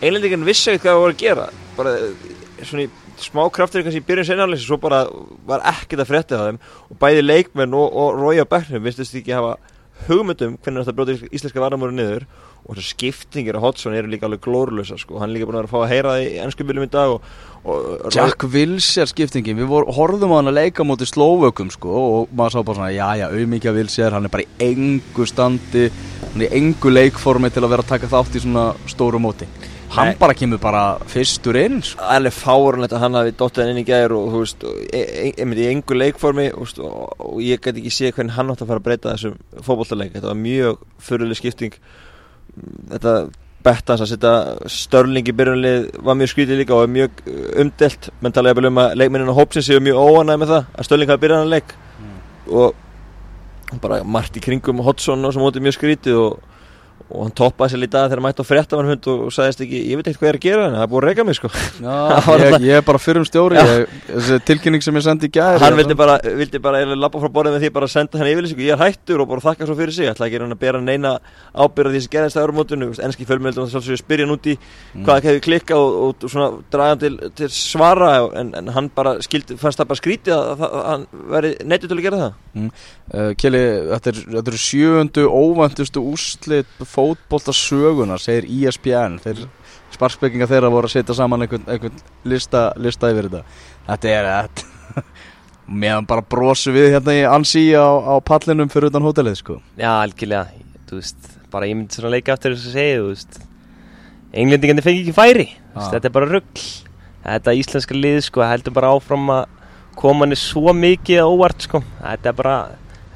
einlendingin 0.00 0.46
vissi 0.48 0.70
ekkert 0.70 0.86
hvað 0.86 0.94
það 0.94 1.02
voru 1.04 1.16
að 1.16 1.24
gera 1.24 1.48
bara 1.76 1.96
svona 2.68 2.86
í 2.86 2.90
smá 3.20 3.42
kraftur 3.54 3.84
kannski 3.86 4.02
í 4.02 4.06
byrjun 4.06 4.28
senarlegs 4.30 4.66
svo 4.66 4.78
bara 4.80 5.04
var 5.48 5.64
ekkert 5.72 6.04
að 6.04 6.10
frétta 6.12 6.38
það 6.38 6.50
þeim 6.50 6.60
og 6.88 7.00
bæði 7.02 7.26
leikmenn 7.26 7.76
og, 7.76 7.98
og 8.02 8.20
Rója 8.20 8.46
Becknum 8.48 8.86
vistist 8.86 9.16
ekki 9.18 9.36
hafa 9.36 9.56
hugmyndum 10.08 10.56
hvernig 10.60 10.84
þetta 10.86 10.96
bróti 10.96 11.18
íslenska 11.30 11.62
varnamóru 11.62 11.94
niður 11.96 12.26
og 12.60 12.76
þessu 12.76 12.94
skiptingir 12.94 13.56
á 13.56 13.60
Hodgson 13.62 13.94
eru 13.96 14.10
líka 14.10 14.26
alveg 14.28 14.42
glórlösa 14.44 14.98
sko. 15.00 15.18
hann 15.20 15.30
er 15.30 15.38
líka 15.38 15.48
búin 15.48 15.56
að 15.56 15.62
vera 15.62 15.70
að 15.70 15.72
fá 15.72 15.80
að 15.80 15.92
heyra 15.94 16.12
það 16.14 16.24
í 16.24 16.34
ennsku 16.44 16.66
bílum 16.68 16.84
í 16.84 16.90
dag 16.92 17.14
og, 17.14 17.30
og 17.64 18.14
Jack 18.14 18.44
Wilshere 18.52 19.10
skiptingin, 19.10 19.58
við 19.60 19.70
vor, 19.70 19.88
horfðum 19.96 20.34
á 20.36 20.38
hann 20.38 20.52
að 20.52 20.58
leika 20.60 20.86
mútið 20.86 21.12
Slóvökum 21.14 21.72
sko 21.72 21.96
og 22.00 22.34
maður 22.36 22.56
sá 22.56 22.60
bara 22.60 22.78
svona, 22.80 22.92
já 22.94 23.08
já, 23.20 23.26
auðmíkja 23.32 23.74
Wilshere, 23.76 24.12
hann 24.16 24.28
er 24.28 24.34
bara 24.36 24.44
í 24.46 24.70
engu 24.70 25.28
standi, 25.28 25.88
hann 26.26 26.44
er 26.44 26.48
í 26.48 26.60
engu 26.60 26.92
leikformi 26.92 27.52
til 27.52 27.64
að 27.64 27.74
vera 27.74 27.86
að 27.86 27.92
taka 27.94 28.12
þátt 28.12 28.36
í 28.36 28.44
svona 28.44 28.70
stóru 28.92 29.22
móti. 29.22 29.48
Hann 29.90 30.14
bara 30.20 30.34
kemur 30.38 30.60
bara 30.62 30.82
fyrstur 31.10 31.56
inn 31.58 31.80
sko. 31.82 32.04
alveg 32.14 32.34
fárunlegt 32.36 32.94
að 32.94 33.02
hann 33.04 33.18
hafi 33.18 33.34
dottið 33.40 33.64
hann 33.64 33.72
inn 33.72 33.82
í 33.82 33.86
gæður 33.88 34.14
og 34.18 34.28
þú 34.30 34.42
veist, 34.44 34.64
og 34.64 34.80
e- 34.94 35.08
e- 35.24 35.34
einmitt 35.42 35.62
í 35.64 35.66
engu 35.72 35.96
leikformi 35.96 36.46
og, 36.54 36.74
og, 36.86 37.40
ég 37.42 37.58
gæti 37.60 37.82
ekki 37.82 37.94
sé 37.96 38.12
hvernig 38.14 38.36
hann 38.36 38.52
átt 38.52 38.62
að 38.62 38.70
fara 38.70 38.82
að 38.82 38.86
breyta 38.86 39.14
þessum 39.16 39.38
fótbollaleik 39.66 40.14
þetta 40.14 40.30
var 40.30 40.38
mjög 40.38 40.84
fyrirlega 41.02 41.40
skipting. 41.40 41.78
Þetta 42.92 43.14
betta 43.64 43.96
hans 43.96 44.04
að 44.04 44.12
setja 44.14 44.34
störling 44.72 45.26
í 45.28 45.34
byrjunlið 45.36 45.88
var 46.06 46.16
mjög 46.20 46.32
skrítið 46.32 46.62
líka 46.62 46.76
og 46.76 46.86
er 46.86 46.94
mjög 46.94 47.24
uh, 47.26 47.40
umdelt. 47.64 48.10
Menn 48.20 48.36
tala 48.36 48.54
ég 48.54 48.62
um 48.70 48.80
að 48.84 48.94
leikmennina 49.00 49.34
hópsins 49.36 49.68
séu 49.68 49.82
mjög 49.84 49.98
óanæg 50.00 50.40
með 50.40 50.54
það 50.54 50.70
að 50.70 50.88
störling 50.88 51.10
hafi 51.10 51.24
byrjað 51.24 51.42
hann 51.42 51.52
leik. 51.56 51.74
Og 52.50 53.78
bara 53.82 54.00
margt 54.02 54.38
í 54.38 54.42
kringum 54.42 54.80
Hodgson 54.86 55.26
og 55.26 55.34
sem 55.34 55.42
mótið 55.42 55.66
mjög 55.66 55.76
skrítið 55.76 56.22
og 56.22 56.40
og 57.10 57.26
hann 57.26 57.34
toppaði 57.36 57.74
sér 57.74 57.82
lítið 57.84 58.00
að 58.00 58.08
þegar 58.10 58.22
mætti 58.26 58.44
á 58.44 58.50
fréttamanhund 58.50 59.08
og, 59.10 59.22
og 59.26 59.34
sagðist 59.34 59.64
ekki, 59.64 59.82
ég 59.90 60.00
veit 60.00 60.10
ekkert 60.10 60.20
hvað 60.20 60.28
ég 60.28 60.34
er 60.34 60.38
að 60.40 60.46
gera 60.46 60.66
en 60.66 60.76
það 60.76 60.84
er 60.84 60.90
búið 60.92 61.00
að 61.00 61.08
reyka 61.08 61.26
mig 61.28 61.38
sko. 61.38 61.50
Já, 61.80 61.96
ég, 62.44 62.56
ég 62.68 62.80
er 62.80 62.86
bara 62.86 63.02
fyrir 63.02 63.20
um 63.20 63.28
stjóri, 63.28 63.58
ég, 63.60 63.96
þessi 64.10 64.40
tilkynning 64.50 64.86
sem 64.86 65.00
ég 65.00 65.06
sendi 65.06 65.30
í 65.30 65.34
gæri. 65.34 65.62
hann 65.64 65.78
vildi 65.78 65.98
bara, 65.98 66.18
vildi 66.40 66.62
bara 66.62 66.82
lappa 66.94 67.22
frá 67.22 67.32
borðið 67.34 67.56
með 67.56 67.66
því 67.66 67.72
bara 67.78 67.90
að 67.90 67.94
senda 67.96 68.20
hann 68.20 68.30
yfirlýsingu, 68.30 68.66
ég 68.66 68.76
er 68.76 68.84
hættur 68.84 69.24
og 69.24 69.30
bara 69.32 69.44
þakka 69.48 69.68
svo 69.68 69.78
fyrir 69.78 69.96
sig, 69.96 70.10
ætla 70.10 70.28
ekki 70.30 70.42
að 70.44 70.56
bera 70.60 70.82
neina 70.84 71.16
ábyrða 71.54 71.94
því 71.94 72.04
sem 72.04 72.14
gerðist 72.14 72.38
að 72.38 72.46
eurumótinu, 72.46 72.90
enski 73.06 73.26
fjölmjöldum 73.28 73.66
og 73.66 73.72
þess 73.72 73.90
að 73.90 74.00
spyrja 74.00 74.28
út 74.30 74.48
í 74.50 74.56
hvað 75.04 75.26
hefði 75.28 75.42
klikkað 75.44 75.84
og, 75.84 75.98
og, 76.14 76.26
svona 76.30 76.48
draga 76.72 76.98
til, 77.02 77.12
til 77.38 77.48
svara. 77.54 78.10
En, 78.40 78.52
en 78.58 78.70
hann 78.74 78.90
bara 78.94 79.16
skildi, 79.24 79.56
fannst 79.60 79.80
það 79.80 79.90
bara 79.92 80.00
skrítið 80.00 80.36
að, 80.36 80.64
að, 80.66 80.76
hann 80.88 81.06
veri 81.34 81.52
neittur 81.64 81.92
til 81.92 81.98
að 81.98 82.06
gera 82.06 82.22
það. 82.22 82.38
Uh, 83.10 83.30
Kjeli, 83.40 83.62
þetta 83.92 84.12
er, 84.12 84.20
þetta 84.36 84.52
er 84.54 84.60
sjöundu 84.64 85.26
óvæntustu 85.30 86.04
úrslit 86.12 86.84
fótbolta 87.00 87.54
sögunar, 87.56 88.22
segir 88.22 88.46
E 88.48 88.68
ESPN 88.68 89.18
þeir 89.24 89.46
sparkspekinga 89.94 90.48
þeirra 90.50 90.70
voru 90.72 90.88
að 90.88 90.94
setja 90.98 91.16
saman 91.18 91.44
einhvern, 91.46 91.66
einhvern 91.66 92.02
lista, 92.28 92.68
lista 92.78 93.10
yfir 93.12 93.30
þetta. 93.30 93.42
Þetta 93.88 94.12
er 94.14 94.28
þetta 94.30 95.04
meðan 95.82 96.08
bara 96.10 96.26
brosu 96.34 96.74
við 96.74 96.92
hérna 96.94 97.16
í 97.16 97.24
ansi 97.28 97.64
á, 97.74 97.86
á 97.86 98.14
pallinum 98.22 98.70
fyrir 98.72 98.90
utan 98.90 99.06
hótelið 99.06 99.40
sko. 99.40 99.58
Já, 99.80 99.90
algjörlega, 99.96 100.66
þú 100.90 101.00
veist, 101.00 101.32
bara 101.50 101.70
ég 101.70 101.78
myndi 101.78 101.98
svona 101.98 102.14
leika 102.14 102.36
aftur 102.36 102.54
þess 102.54 102.70
að 102.70 102.78
segja, 102.78 103.00
þú 103.00 103.08
veist 103.14 103.40
Englendingandi 104.30 104.82
fengi 104.86 105.00
ekki 105.02 105.16
færi, 105.16 105.48
Já. 105.50 105.88
þetta 105.90 106.06
er 106.06 106.12
bara 106.14 106.28
rugg 106.30 106.60
Þetta 107.20 107.52
íslenska 107.58 107.96
lið, 107.96 108.22
sko, 108.24 108.42
heldur 108.48 108.74
bara 108.74 108.92
áfram 108.96 109.26
að 109.34 109.42
koma 110.00 110.24
henni 110.24 110.38
svo 110.40 110.72
mikið 110.76 111.26
óvart, 111.26 111.66
sko. 111.66 111.82
Þetta 112.00 112.30
er 112.30 112.36
bara, 112.38 112.54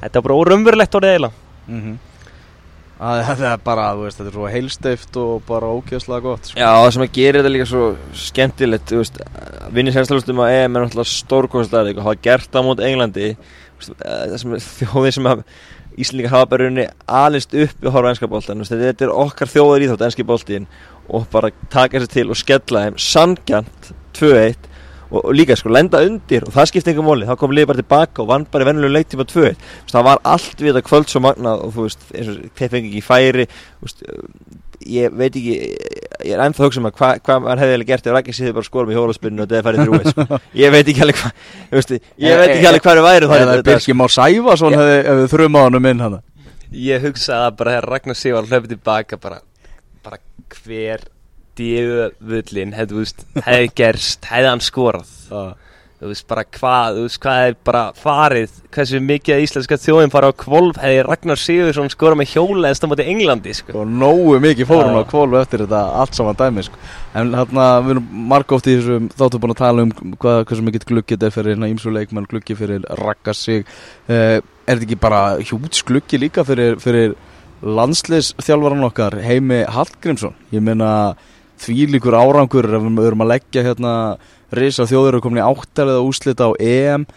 þetta 0.03 0.19
er 0.19 0.25
bara 0.27 0.37
órumverulegt 0.41 0.97
orðið 0.99 1.15
eiginlega. 1.15 1.47
Mm 1.65 1.95
að, 2.99 3.21
þetta 3.29 3.51
er 3.51 3.61
bara, 3.65 3.85
þú 3.95 4.05
veist, 4.05 4.19
þetta 4.19 4.31
er 4.31 4.37
svo 4.37 4.49
heilsteift 4.53 5.19
og 5.21 5.45
bara 5.49 5.71
ókjöðslega 5.75 6.25
gott 6.25 6.49
sko. 6.49 6.59
Já, 6.59 6.69
það 6.71 6.89
sem 6.95 7.05
að 7.05 7.13
gera 7.19 7.41
þetta 7.41 7.53
líka 7.53 7.69
svo 7.69 7.85
skemmtilegt 8.25 8.91
þú 8.91 8.99
veist, 9.01 9.21
vinni 9.75 9.93
sérstæðlustum 9.95 10.43
að 10.45 10.57
EM 10.57 10.75
er 10.79 10.85
náttúrulega 10.85 11.13
stórkostlega 11.13 11.95
og 11.95 12.09
hafa 12.09 12.25
gert 12.29 12.51
það 12.53 12.67
mót 12.69 12.83
Englandi. 12.89 13.31
Eh, 13.31 13.95
það 14.01 14.37
sem 14.41 14.59
þjóðir 14.79 15.17
sem 15.17 15.31
hafa 16.31 16.45
bara 16.51 16.69
unni 16.69 16.87
alist 17.07 17.53
upp 17.55 17.75
við 17.79 17.89
að 17.89 17.95
horfa 17.95 18.15
þú 18.19 18.59
veist, 18.61 18.75
þetta 18.75 19.07
er 19.07 19.15
okkar 19.15 19.51
þjóðar 19.51 19.85
í 19.85 19.89
þátt 19.91 20.05
enski 20.09 20.27
boltin 20.27 20.69
og 21.07 21.27
bara 21.31 21.51
taka 21.71 22.01
sér 22.01 22.11
til 22.11 22.29
og 22.33 22.39
skella 22.39 22.87
þeim 22.87 22.97
sangjant 22.99 23.91
2-1 24.17 24.71
og, 25.11 25.19
og 25.21 25.31
líka 25.37 25.57
sko 25.59 25.71
lenda 25.73 26.01
undir 26.05 26.45
og 26.47 26.53
það 26.55 26.69
skipti 26.71 26.93
einhver 26.93 27.07
móli, 27.07 27.29
þá 27.29 27.35
kom 27.39 27.55
liðið 27.55 27.71
bara 27.71 27.81
tilbaka 27.83 28.23
og 28.23 28.29
vann 28.31 28.47
bara 28.51 28.65
í 28.65 28.69
vennulegum 28.71 28.97
leiktíma 28.97 29.27
2 29.29 29.33
Þú 29.35 29.45
veist, 29.45 29.93
það 29.93 30.07
var 30.09 30.21
allt 30.35 30.61
við 30.61 30.71
þetta 30.71 30.87
kvöld 30.89 31.11
svo 31.11 31.23
magnað 31.25 31.65
og 31.65 31.73
þú 31.75 31.87
veist, 31.87 32.05
eins 32.13 32.31
og 32.31 32.39
þeir 32.59 32.71
fengi 32.75 32.91
ekki 32.91 33.03
færi 33.05 33.47
þú 33.49 33.89
veist, 33.89 34.05
ég 34.85 35.15
veit 35.15 35.31
ekki 35.31 35.55
ég 36.25 36.33
er 36.35 36.43
ennþá 36.45 36.61
að 36.61 36.67
hugsa 36.69 36.81
um 36.81 36.89
að 36.89 36.95
hvað 36.99 37.21
hva 37.25 37.37
maður 37.43 37.61
hefði 37.61 37.73
eiginlega 37.75 37.91
gert 37.91 38.07
ef 38.09 38.15
Rækki 38.15 38.35
síður 38.35 38.55
bara 38.57 38.67
skorum 38.67 38.91
í 38.93 38.97
hólaspinnu 38.97 39.43
og 39.43 39.49
þetta 39.49 39.57
er 39.59 39.65
færið 39.65 39.81
þrjúið 39.83 40.07
sko. 40.11 40.39
ég 40.63 40.73
veit 40.73 40.91
ekki 40.91 41.03
alveg 41.05 41.19
hvað 41.21 41.33
ég 42.25 42.39
veit 42.41 42.53
ekki 42.55 42.69
alveg 42.69 42.85
hvað 42.85 43.01
er 43.01 43.05
væri 43.05 43.29
eða 43.39 43.57
Birgir 43.69 43.99
Már 43.99 44.13
Sæfason 44.13 44.77
hefði, 44.77 44.95
hefði 45.09 45.27
þrjum 45.33 45.57
á 45.57 45.61
hann 45.63 45.89
inn 45.91 46.05
hann 46.05 46.17
Ég 46.75 47.03
hugsaði 47.05 47.49
að 47.49 47.57
bara 47.61 47.81
Ragnar 47.85 48.17
Sig 48.19 48.35
var 48.35 48.47
hlöfið 48.49 48.75
tilbaka 48.75 49.19
bara, 49.21 49.41
bara 50.03 50.19
hver 50.65 51.05
djöfullin 51.59 52.73
hefði, 52.75 53.03
veist, 53.03 53.27
hefði 53.45 53.71
gerst, 53.75 54.27
hefði 54.31 54.51
hann 54.51 54.65
skorað 54.65 55.13
þú 55.95 56.09
veist 56.11 56.25
bara 56.27 56.43
hvað, 56.43 56.97
þú 56.97 57.03
veist 57.05 57.19
hvað 57.23 57.41
er 57.47 57.53
bara 57.65 57.81
farið, 57.97 58.55
hversu 58.75 58.99
mikið 59.01 59.35
að 59.35 59.43
íslenska 59.45 59.77
þjóðin 59.79 60.11
fara 60.11 60.29
á 60.29 60.33
kvolf 60.35 60.79
hefði 60.81 61.03
Ragnar 61.07 61.39
Sigursson 61.39 61.91
skorað 61.93 62.19
með 62.19 62.33
hjóla 62.33 62.69
eða 62.69 62.79
stammáti 62.79 63.05
Englandi 63.13 63.53
sko. 63.55 63.77
og 63.79 63.87
nógu 63.89 64.39
mikið 64.43 64.69
fórum 64.69 64.97
Já. 64.97 64.99
á 64.99 65.09
kvólu 65.09 65.39
eftir 65.39 65.63
þetta 65.63 65.83
allt 66.01 66.17
saman 66.17 66.39
dæmi 66.39 66.65
sko. 66.67 66.81
en 67.15 67.31
hérna 67.39 67.67
við 67.85 67.93
erum 67.95 68.09
margótt 68.33 68.67
í 68.67 68.75
þessum 68.75 69.07
þáttu 69.15 69.41
búin 69.41 69.55
að 69.55 69.61
tala 69.61 69.85
um 69.85 69.93
hvað, 70.19 70.41
hversu 70.49 70.65
mikið 70.67 70.87
gluggi 70.91 71.15
þetta 71.15 71.29
er 71.29 71.35
fyrir 71.37 71.55
hérna 71.55 71.71
ímsu 71.71 71.93
leikmenn 71.95 72.27
gluggi 72.27 72.57
fyrir 72.59 72.89
rakka 72.99 73.33
sig 73.33 73.63
uh, 73.63 74.41
er 74.41 74.75
þetta 74.75 74.89
ekki 74.89 74.99
bara 74.99 75.21
hjúts 75.39 75.85
gluggi 75.87 76.19
líka 76.19 76.43
fyrir, 76.43 76.75
fyrir 76.83 77.15
landsliðsþjálfaran 77.63 78.83
okkar 78.91 79.15
Heimi 79.23 79.63
Hallgrímsson 79.63 80.35
ég 80.51 80.61
meina 80.61 81.15
því 81.61 81.87
líkur 81.95 82.17
árangur 82.17 82.67
við 82.67 83.07
erum 83.07 83.23
að 83.25 83.31
leggja 83.33 83.63
hérna 83.65 83.93
risa 84.55 84.85
þjóður 84.89 85.15
eru 85.15 85.23
komin 85.25 85.41
í 85.41 85.45
áttar 85.45 85.91
eða 85.91 86.05
úslita 86.05 86.49
á 86.49 86.51
EM. 86.61 87.07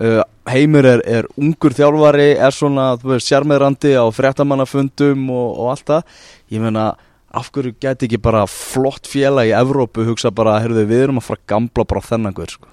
Uh, 0.00 0.22
Heimur 0.48 0.86
er, 0.88 1.02
er 1.06 1.28
ungur 1.36 1.74
þjálfari 1.76 2.32
er 2.40 2.54
svona, 2.56 2.94
sjarmeðrandi 2.98 3.92
á 3.94 4.08
fréttamannafundum 4.14 5.28
og, 5.30 5.48
og 5.62 5.72
allt 5.74 5.88
það. 5.90 6.20
Ég 6.54 6.64
meina, 6.64 6.86
af 7.32 7.50
hverju 7.52 7.76
geti 7.80 8.08
ekki 8.08 8.20
bara 8.22 8.46
flott 8.50 9.08
fjela 9.08 9.44
í 9.48 9.52
Evrópu 9.56 10.06
hugsa 10.08 10.32
bara, 10.34 10.58
heyrðu, 10.64 10.86
við 10.88 11.06
erum 11.06 11.20
að 11.20 11.28
fara 11.28 11.42
að 11.42 11.50
gamla 11.54 11.86
bara 11.92 12.04
þennan 12.08 12.36
guður, 12.36 12.56
sko? 12.56 12.72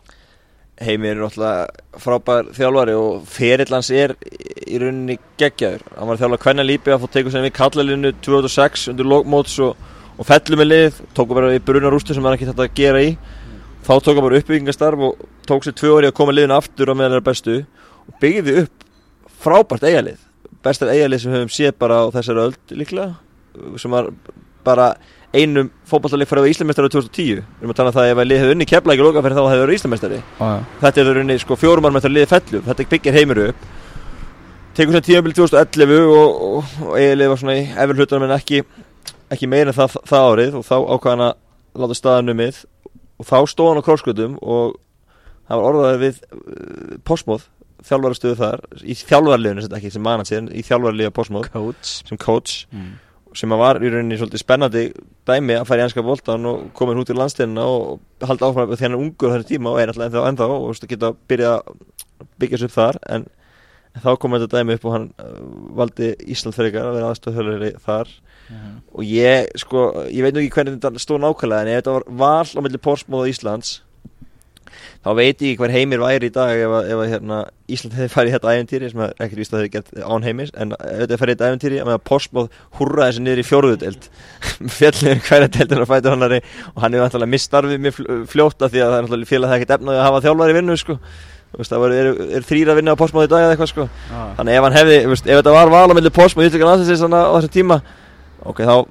Heimir 0.79 1.17
er 1.17 1.21
náttúrulega 1.25 1.99
frábær 1.99 2.49
þjálfari 2.55 2.95
og 2.95 3.23
ferillans 3.27 3.89
er 3.91 4.13
í 4.63 4.79
rauninni 4.79 5.17
geggjaður. 5.39 5.83
Hann 5.97 6.07
var 6.07 6.21
þjálfari 6.21 6.45
hvernig 6.45 6.69
lípi 6.69 6.93
að 6.95 7.01
fótt 7.03 7.15
teikur 7.17 7.35
sem 7.35 7.43
við 7.43 7.55
kallalinu 7.57 8.13
2006 8.23 8.85
undir 8.93 9.09
lókmóts 9.11 9.57
og, 9.65 9.89
og 10.19 10.27
fellum 10.27 10.61
með 10.61 10.69
lið, 10.69 11.03
tóku 11.15 11.37
bara 11.37 11.53
í 11.55 11.61
brunarústu 11.63 12.15
sem 12.15 12.25
hann 12.27 12.35
ekki 12.35 12.49
þetta 12.49 12.65
að 12.67 12.75
gera 12.79 13.03
í. 13.05 13.13
Þá 13.87 13.93
tók 13.95 14.17
hann 14.17 14.25
bara 14.25 14.41
uppbyggingastarf 14.41 15.05
og 15.07 15.21
tók 15.47 15.65
sér 15.65 15.77
tvö 15.79 15.93
orði 15.95 16.11
að 16.11 16.17
koma 16.19 16.35
liðinu 16.35 16.57
aftur 16.57 16.91
á 16.91 16.93
meðan 16.93 17.15
það 17.15 17.21
er 17.21 17.27
bestu 17.29 17.55
og 18.09 18.17
byggði 18.21 18.57
upp 18.65 18.89
frábært 19.39 19.87
eigalið. 19.87 20.19
Bestar 20.65 20.91
eigalið 20.91 21.23
sem 21.23 21.31
við 21.31 21.39
höfum 21.39 21.55
séð 21.55 21.79
bara 21.79 22.03
á 22.03 22.05
þessari 22.17 22.43
öld 22.49 22.75
líklega 22.75 23.13
sem 23.79 23.95
var 23.95 24.11
bara 24.67 24.91
einum 25.33 25.69
fótballtalið 25.89 26.29
fyrir 26.29 26.41
að 26.41 26.47
vera 26.47 26.53
Íslamestari 26.55 26.91
2010 26.91 27.27
við 27.37 27.41
erum 27.61 27.73
að 27.73 27.77
tala 27.79 27.91
um 27.91 27.95
það 27.95 28.05
að 28.05 28.11
ef 28.13 28.21
að 28.21 28.29
lið 28.29 28.39
hefur 28.41 28.55
unni 28.55 28.67
kepla 28.69 28.95
ekki 28.95 29.05
loka 29.05 29.21
fyrir 29.25 29.37
þá 29.37 29.43
hefur 29.43 29.63
verið 29.63 29.77
Íslamestari 29.77 30.21
ah, 30.41 30.55
þetta 30.81 31.03
er 31.03 31.19
unni 31.21 31.35
sko 31.43 31.57
fjórumar 31.59 31.93
með 31.93 32.05
þetta 32.05 32.13
lið 32.15 32.31
fellum 32.31 32.65
þetta 32.65 32.87
byggir 32.93 33.17
heimir 33.17 33.41
upp. 33.43 33.67
Tekur 34.79 34.95
sér 34.95 35.05
tímafél 35.05 35.35
2011 35.37 36.01
og, 36.07 36.41
og, 36.47 36.73
og 36.87 36.97
eiginlega 36.97 37.33
var 37.33 37.41
svona 37.41 37.57
í 37.59 37.63
efur 37.83 37.99
hlutunum 37.99 38.25
en 38.25 38.35
ekki, 38.37 38.63
ekki 39.33 39.49
meira 39.49 39.75
það, 39.75 39.97
það 40.09 40.27
árið 40.33 40.59
og 40.59 40.67
þá 40.67 40.75
ákvæðan 40.79 41.25
að 41.27 41.79
láta 41.79 41.97
staðan 41.97 42.33
um 42.33 42.39
mið 42.39 42.61
og 43.19 43.27
þá 43.27 43.37
stóð 43.51 43.71
hann 43.71 43.81
á 43.81 43.87
krosskutum 43.87 44.37
og 44.41 44.77
það 45.49 45.61
var 45.61 45.69
orðaðið 45.69 46.03
við 46.05 46.21
uh, 46.29 46.95
Pósmóð 47.07 47.45
þjálfarastöðu 47.87 48.39
þar 48.39 48.63
í 48.83 48.95
þjálfarliðinu 48.99 49.63
sem 49.65 49.77
ekki 49.77 49.93
sem 49.93 50.03
mann 50.03 50.25
sér 50.27 50.49
í 50.51 50.63
þjálfarliða 50.67 51.13
Pósmóð 51.15 51.47
Coach. 51.53 51.93
Sem 52.09 52.19
coach. 52.19 52.65
Mm. 52.73 52.97
sem 53.37 53.51
var 53.61 53.77
í 53.77 53.89
rauninni 53.93 54.17
svolítið 54.17 54.41
spennandi 54.41 54.83
dæmi 55.29 55.53
að 55.59 55.67
fara 55.69 55.83
í 55.83 55.85
ennska 55.85 56.01
voltan 56.01 56.47
og 56.49 56.63
koma 56.73 56.95
út 56.97 57.11
í 57.13 57.15
landsteinina 57.15 57.61
og 57.69 57.99
halda 58.25 58.49
áfram 58.49 58.71
því 58.73 58.87
hann 58.87 58.95
er 58.95 59.03
ungur 59.03 59.35
þenni 59.35 59.49
tíma 59.51 59.69
og 59.69 59.81
er 59.81 59.91
alltaf 59.91 60.07
ennþá, 60.07 60.23
ennþá 60.31 60.47
og 60.55 60.71
stu, 60.75 60.87
geta 60.89 61.11
byrjað 61.29 61.59
að 61.59 62.31
byggja 62.41 62.59
sér 62.59 62.71
upp 62.71 62.73
þar. 62.73 62.99
En, 63.13 63.27
en 63.93 64.03
þá 64.07 64.09
kom 64.17 64.35
þetta 64.35 64.49
dæmi 64.57 64.79
upp 64.79 64.87
og 64.89 64.95
hann 64.95 65.07
uh, 65.21 65.37
valdi 65.77 66.09
Ísland 66.25 66.57
fyrir 66.57 66.73
ykkar 66.73 66.89
að 66.89 66.97
vera 66.97 67.11
aðstofhjörður 67.13 67.67
þar 67.85 68.15
Mhm. 68.49 68.79
og 68.93 69.03
ég 69.05 69.51
sko, 69.61 69.83
ég 70.09 70.25
veit 70.25 70.33
nú 70.33 70.41
ekki 70.41 70.55
hvernig 70.57 70.79
þetta 70.79 71.03
stóð 71.03 71.21
nákvæmlega 71.25 71.61
en 71.61 71.67
ef 71.67 71.83
þetta 71.83 71.93
var 71.97 72.09
val 72.23 72.49
á 72.57 72.61
milli 72.65 72.81
Pórsmóð 72.81 73.25
og 73.27 73.29
Íslands 73.29 73.77
þá 74.99 75.09
veit 75.15 75.41
ég 75.45 75.59
hver 75.59 75.71
heimir 75.71 76.01
væri 76.01 76.27
í 76.27 76.33
dag 76.33 76.51
ef, 76.59 76.73
ef 76.91 77.01
hérna, 77.13 77.37
Ísland 77.71 77.95
hefði 77.95 78.11
farið 78.11 78.31
í 78.31 78.35
þetta 78.35 78.53
æventýri 78.55 78.89
sem 78.91 79.03
ekkert 79.05 79.39
víst 79.39 79.53
að 79.53 79.61
hefði 79.61 79.71
gert 79.77 79.91
án 80.03 80.25
heimis 80.27 80.51
en 80.59 80.73
ef 80.75 81.03
þetta 81.03 81.19
farið 81.21 81.31
í 81.31 81.37
þetta 81.37 81.49
æventýri 81.53 81.81
að 81.85 82.03
Pórsmóð 82.09 82.49
hurraði 82.79 83.13
þessi 83.13 83.23
niður 83.23 83.41
í 83.41 83.47
fjóruðudeld 83.47 84.09
fjallið 84.79 85.23
hverja 85.29 85.51
deildin 85.55 85.83
að 85.85 85.91
fæta 85.93 86.13
hannari 86.15 86.41
og 86.73 86.83
hann 86.83 86.97
hefur 86.97 87.05
náttúrulega 87.05 87.33
misstarfið 87.35 87.83
mér 87.85 87.99
fljóta 88.33 88.69
því 88.69 88.83
að 88.83 88.89
það 88.91 88.97
er 88.97 89.07
náttúrulega 89.07 89.31
félag 89.31 89.53
það 89.53 89.59
ekkert 89.59 89.75
efnaði 89.77 90.01
að 90.01 90.07
hafa 90.09 90.23
þjálfari 90.27 90.55
í 90.55 90.59
vinnu 90.59 90.79
sko 90.83 90.99
veist, 91.55 91.71
það 91.71 91.87
eru 91.87 91.95
er, 91.99 92.35
er 92.37 92.45
þrýra 92.45 92.75
að 92.75 92.81
vinna 92.81 92.93
á 92.93 92.99
Pórsmóð 92.99 93.25
í 93.25 93.31
dag 93.31 93.45
eða 93.45 93.55
eitthvað 93.55 93.71
sko 93.71 93.87
ah. 93.87 94.27
Þannig 94.37 94.57
ef 94.59 94.67
hann 94.67 94.77
hefði, 94.77 94.99
veist, 95.13 95.25
ef 95.25 95.39
þetta 95.39 95.55
var 95.55 95.71
val 95.73 95.87
á 95.89 95.95
milli 95.97 96.11
Pórsmóð 96.13 96.43
og 96.45 96.51
Íslandska 96.51 96.69
landsins 96.69 97.01
á 97.01 97.09
þessum 97.09 97.55
tíma 97.55 97.79
Ok, 98.47 98.63
þá 98.63 98.85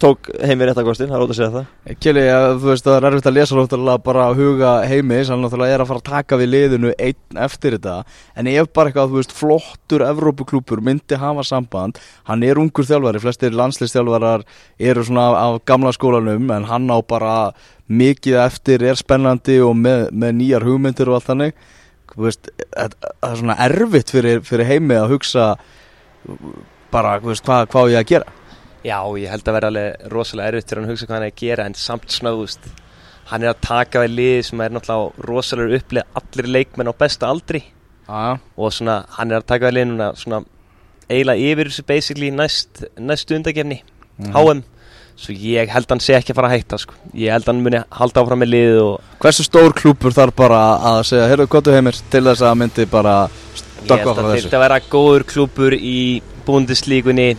tók 0.00 0.30
heimir 0.40 0.70
rétt 0.70 0.78
að 0.80 0.86
kostin, 0.88 1.10
það 1.10 1.16
er 1.18 1.22
ótt 1.24 1.32
að 1.32 1.38
segja 1.38 1.52
það. 1.52 1.96
Kili, 2.00 2.22
ja, 2.24 2.36
þú 2.56 2.68
veist 2.70 2.86
það 2.86 2.94
er 2.96 3.06
erfitt 3.08 3.26
að 3.28 3.34
lesa 3.36 3.56
náttúrulega 3.58 4.02
bara 4.06 4.22
að 4.30 4.38
huga 4.40 4.70
heimis 4.88 5.30
hann 5.30 5.42
náttúrulega 5.44 5.76
er 5.76 5.84
að 5.84 5.90
fara 5.90 6.00
að 6.00 6.08
taka 6.08 6.38
við 6.40 6.50
liðinu 6.54 6.92
einn 6.96 7.40
eftir 7.44 7.76
þetta. 7.76 7.96
En 8.40 8.48
ef 8.50 8.70
bara 8.76 8.90
eitthvað, 8.90 9.12
þú 9.12 9.18
veist, 9.20 9.34
flottur 9.36 10.04
Evrópuklúpur 10.06 10.82
myndi 10.86 11.18
hafa 11.20 11.44
samband 11.46 12.00
hann 12.30 12.46
er 12.46 12.60
ungur 12.62 12.88
þjálfari, 12.88 13.20
flestir 13.22 13.56
landslistjálfarar 13.60 14.46
eru 14.90 15.04
svona 15.04 15.26
af, 15.42 15.60
gamla 15.68 15.92
skólanum 15.96 16.48
en 16.56 16.70
hann 16.70 16.88
á 16.88 16.98
bara 17.04 17.36
mikið 17.90 18.40
eftir, 18.46 18.86
er 18.86 18.96
spennandi 18.96 19.60
og 19.60 19.76
með, 19.76 20.08
með 20.16 20.36
nýjar 20.40 20.68
hugmyndir 20.68 21.12
og 21.12 21.20
allt 21.20 21.28
þannig. 21.28 21.62
Veist, 22.16 22.48
það 22.72 22.98
er 23.28 23.38
svona 23.38 23.60
erfitt 23.68 24.16
fyrir, 24.16 24.42
fyrir 24.46 24.66
heimi 24.66 24.96
að 24.96 25.12
hugsa 25.12 25.54
bara, 26.90 27.18
þú 27.20 27.34
veist, 27.34 27.44
hvað, 27.44 27.68
hvað 27.70 27.92
ég 27.92 28.00
að 28.00 28.12
gera 28.14 28.36
Já, 28.84 28.98
ég 29.20 29.28
held 29.28 29.44
að 29.50 29.56
vera 29.58 29.68
alveg 29.70 30.06
rosalega 30.14 30.48
erfitt 30.54 30.70
hann 30.74 30.86
að 30.86 30.92
hugsa 30.94 31.06
hvað 31.08 31.16
hann 31.18 31.26
er 31.26 31.32
að 31.34 31.40
gera 31.42 31.66
en 31.68 31.74
samt 31.76 32.08
snöðust 32.14 32.70
hann 33.30 33.44
er 33.44 33.52
að 33.52 33.60
taka 33.62 34.00
við 34.06 34.14
liði 34.16 34.44
sem 34.48 34.60
er 34.64 34.72
náttúrulega 34.74 35.26
rosalega 35.28 35.76
upplið 35.82 36.16
allir 36.20 36.48
leikmenn 36.56 36.88
á 36.90 36.94
besta 36.98 37.28
aldri. 37.30 37.60
Já, 38.08 38.38
og 38.56 38.72
svona 38.74 39.04
hann 39.18 39.30
er 39.30 39.38
að 39.42 39.46
taka 39.52 39.68
við 39.68 39.76
liði 39.76 39.90
núna 39.92 40.08
svona 40.18 40.40
eiginlega 41.10 41.50
yfir 41.52 41.70
þessu 41.70 41.84
basically 41.86 42.30
næst, 42.34 42.84
næstu 42.98 43.36
undakefni 43.38 43.82
Mhm. 44.20 44.32
HM 44.36 44.62
svo 45.20 45.32
ég 45.36 45.68
held 45.72 45.86
hann 45.88 46.00
sé 46.00 46.14
ekki 46.16 46.32
að 46.32 46.36
fara 46.36 46.48
að 46.48 46.56
hætta 46.58 46.78
sko. 46.78 46.94
ég 47.14 47.30
held 47.32 47.46
hann 47.46 47.62
muni 47.62 47.78
halda 47.92 48.20
áfram 48.22 48.40
með 48.42 48.50
liðið 48.54 48.80
og 48.82 49.00
Hversu 49.20 49.44
stór 49.44 49.72
klúpur 49.76 50.12
þarf 50.12 50.34
bara 50.36 50.58
að 50.80 51.00
segja 51.08 51.28
Heyrðu, 51.28 51.46
hvað 51.48 51.62
þú 51.68 51.72
heimir 51.76 51.96
til 52.10 52.24
þess 52.24 52.42
að 52.42 52.58
myndi 52.60 52.86
bara 52.90 53.14
ég 53.28 53.62
stökka 53.84 53.96
held 53.96 54.16
frá 54.16 54.24
að 54.24 54.34
þessu? 54.34 54.48
þetta 54.48 54.60
vera 54.64 54.80
góður 54.80 55.24
klúpur 55.24 55.72
í 55.76 56.22
búndislíkunni 56.46 57.36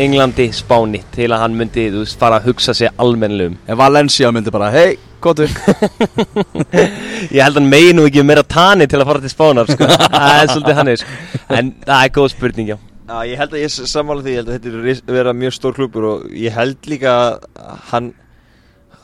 Englandi, 0.00 0.46
Spáni 0.56 1.02
til 1.12 1.28
að 1.28 1.42
hann 1.42 1.56
myndi 1.58 1.82
þú 1.92 2.02
veist, 2.02 2.16
fara 2.20 2.38
að 2.40 2.46
hugsa 2.48 2.72
sig 2.76 2.88
almennlegum 3.02 3.58
En 3.68 3.76
Valencia 3.76 4.30
myndi 4.32 4.52
bara, 4.54 4.70
hei, 4.72 4.94
þú 5.20 5.44
Ég 7.36 7.42
held 7.42 7.52
að 7.52 7.58
hann 7.60 7.68
megi 7.68 7.92
nú 7.96 8.06
ekki 8.08 8.24
meira 8.24 8.42
tani 8.42 8.86
til 8.88 9.02
að 9.02 9.10
fara 9.10 9.22
til 9.22 9.32
Spánar 9.32 9.68
sko. 9.68 9.86
Það 9.86 10.38
er 10.38 10.48
svolítið 10.54 10.80
hann 10.80 10.92
sko. 11.02 11.18
En 11.58 11.70
það 11.84 12.06
er 12.06 12.14
góð 12.16 12.32
spurning, 12.32 12.72
já 12.72 12.78
Já, 13.12 13.18
ég 13.28 13.36
held 13.42 13.52
að 13.52 13.60
ég 13.60 13.68
er 13.68 13.90
sammála 13.92 14.24
því, 14.24 14.32
ég 14.32 14.40
held 14.40 14.48
að 14.48 14.56
þetta 14.56 15.12
er 15.12 15.16
vera 15.18 15.36
mjög 15.36 15.56
stór 15.58 15.76
klubur 15.76 16.08
og 16.08 16.26
ég 16.32 16.54
held 16.56 16.88
líka 16.88 17.12
að 17.12 17.80
hann 17.90 18.12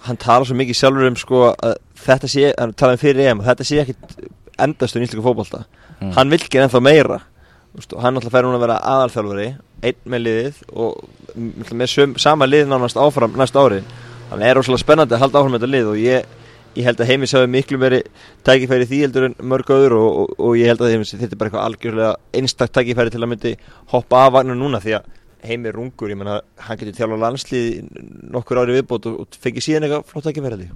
hann 0.09 0.21
tala 0.23 0.47
svo 0.49 0.57
mikið 0.57 0.79
sjálfur 0.79 1.11
um 1.11 1.17
sko 1.21 1.43
að 1.53 1.75
þetta 2.07 2.31
sé, 2.33 2.47
hann 2.57 2.73
tala 2.79 2.97
um 2.97 3.03
fyrir 3.03 3.29
EM 3.29 3.43
þetta 3.45 3.67
sé 3.67 3.83
ekkit 3.83 4.23
endastur 4.65 5.03
í 5.03 5.09
íslika 5.09 5.27
fótbolta 5.27 5.67
Mm. 5.99 6.13
hann 6.15 6.31
vil 6.31 6.39
ekki 6.39 6.61
ennþá 6.63 6.79
meira 6.79 7.17
hann 7.99 8.19
alltaf 8.21 8.31
fær 8.31 8.47
núna 8.47 8.55
að 8.55 8.63
vera 8.69 8.77
aðalþjálfari 8.87 9.47
einn 9.83 9.99
með 10.11 10.25
liðið 10.25 10.61
og 10.73 11.73
með 11.73 11.93
söm, 11.93 12.17
sama 12.19 12.49
lið 12.49 12.69
nánast 12.71 12.99
áfram 12.99 13.37
næst 13.39 13.57
ári. 13.59 13.83
Hann 14.31 14.43
er 14.45 14.59
rosalega 14.59 14.83
spennandi 14.83 15.17
að 15.17 15.25
halda 15.25 15.43
áfram 15.43 15.57
þetta 15.57 15.71
lið 15.73 15.91
og 15.93 16.01
ég, 16.03 16.33
ég 16.77 16.89
held 16.89 17.03
að 17.03 17.13
heimis 17.13 17.35
hafi 17.37 17.51
miklu 17.53 17.81
meiri 17.81 18.01
tækifæri 18.47 18.89
því 18.89 19.03
heldur 19.07 19.29
en 19.29 19.39
mörg 19.53 19.71
öður 19.75 19.97
og, 19.99 20.09
og, 20.23 20.35
og 20.49 20.59
ég 20.61 20.73
held 20.73 20.83
að 20.85 20.95
heimis 20.97 21.15
þetta 21.15 21.31
er 21.31 21.41
bara 21.41 21.51
eitthvað 21.51 21.69
algjörlega 21.69 22.41
einstakt 22.41 22.75
tækifæri 22.77 23.15
til 23.15 23.23
að 23.23 23.33
myndi 23.33 23.55
hoppa 23.95 24.27
af 24.27 24.35
vagnar 24.39 24.59
núna 24.59 24.83
því 24.85 24.99
að 24.99 25.15
heimi 25.47 25.69
er 25.71 25.77
ungur, 25.79 26.11
ég 26.11 26.19
menna 26.19 26.41
hann 26.67 26.79
getur 26.81 26.97
þjálfa 26.97 27.19
landslið 27.23 27.91
nokkur 28.35 28.61
ári 28.63 28.75
viðbót 28.79 29.07
og, 29.11 29.19
og 29.23 29.39
fengið 29.43 29.65
síðan 29.65 29.87
eitthvað 29.87 30.07
flott 30.11 30.27
tækifæri 30.29 30.57
held 30.57 30.65
ég. 30.65 30.73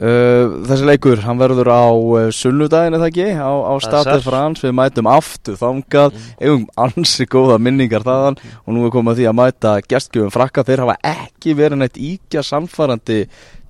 uh, 0.00 0.54
Þessi 0.68 0.88
leikur, 0.88 1.22
hann 1.26 1.40
verður 1.40 1.70
á 1.72 1.84
uh, 1.92 2.28
sunnudaginn, 2.34 2.96
eða 2.98 3.10
ekki? 3.10 3.26
Á, 3.36 3.50
á 3.52 3.74
Það 3.86 4.08
satt. 4.08 4.24
Frans, 4.26 4.62
við 4.64 4.76
mætum 4.78 5.10
aftur 5.10 5.58
þangað 5.60 6.16
eigum 6.40 6.64
ansi 6.86 7.26
góða 7.30 7.58
minningar 7.62 8.06
þaðan 8.06 8.38
og 8.42 8.70
nú 8.76 8.86
er 8.86 8.94
komið 8.94 9.12
að 9.12 9.20
því 9.20 9.28
að 9.30 9.36
mæta 9.42 9.74
gestgjöfum 9.92 10.34
frakka, 10.34 10.64
þeir 10.66 10.84
hafa 10.86 10.96
ekki 11.12 11.56
verið 11.58 11.82
neitt 11.82 12.00
íkja 12.00 12.44
samfarandi 12.46 13.20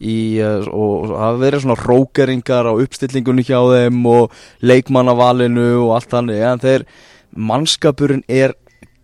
í, 0.01 0.17
uh, 0.45 0.69
og 0.71 1.17
hafa 1.17 1.43
verið 1.43 1.67
svona 1.67 1.81
rókeringar 1.83 2.71
á 2.71 2.73
uppstillingunni 2.77 3.47
hjá 3.49 3.59
þeim 3.73 4.05
og 4.13 4.39
leikmannavalinu 4.63 5.73
og 5.87 5.97
allt 5.99 6.15
þannig, 6.15 6.45
en 6.47 6.63
þeir 6.63 6.87
mannskapurinn 7.37 8.25
er 8.33 8.55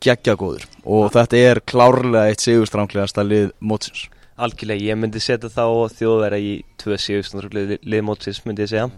geggjagóður 0.02 0.71
og 0.82 1.12
þetta 1.14 1.38
er 1.38 1.60
klárlega 1.68 2.30
eitt 2.30 2.42
sigurstránglegasta 2.42 3.24
lið 3.26 3.52
mótsins. 3.60 4.08
Algjörlega, 4.42 4.82
ég 4.90 4.98
myndi 4.98 5.20
setja 5.22 5.50
þá 5.52 5.92
þjóðverða 5.98 6.38
í 6.42 6.52
tvö 6.80 6.98
síðust 6.98 7.36
liðmótsins 7.84 8.42
myndi 8.46 8.64
ég 8.64 8.72
segja. 8.72 8.88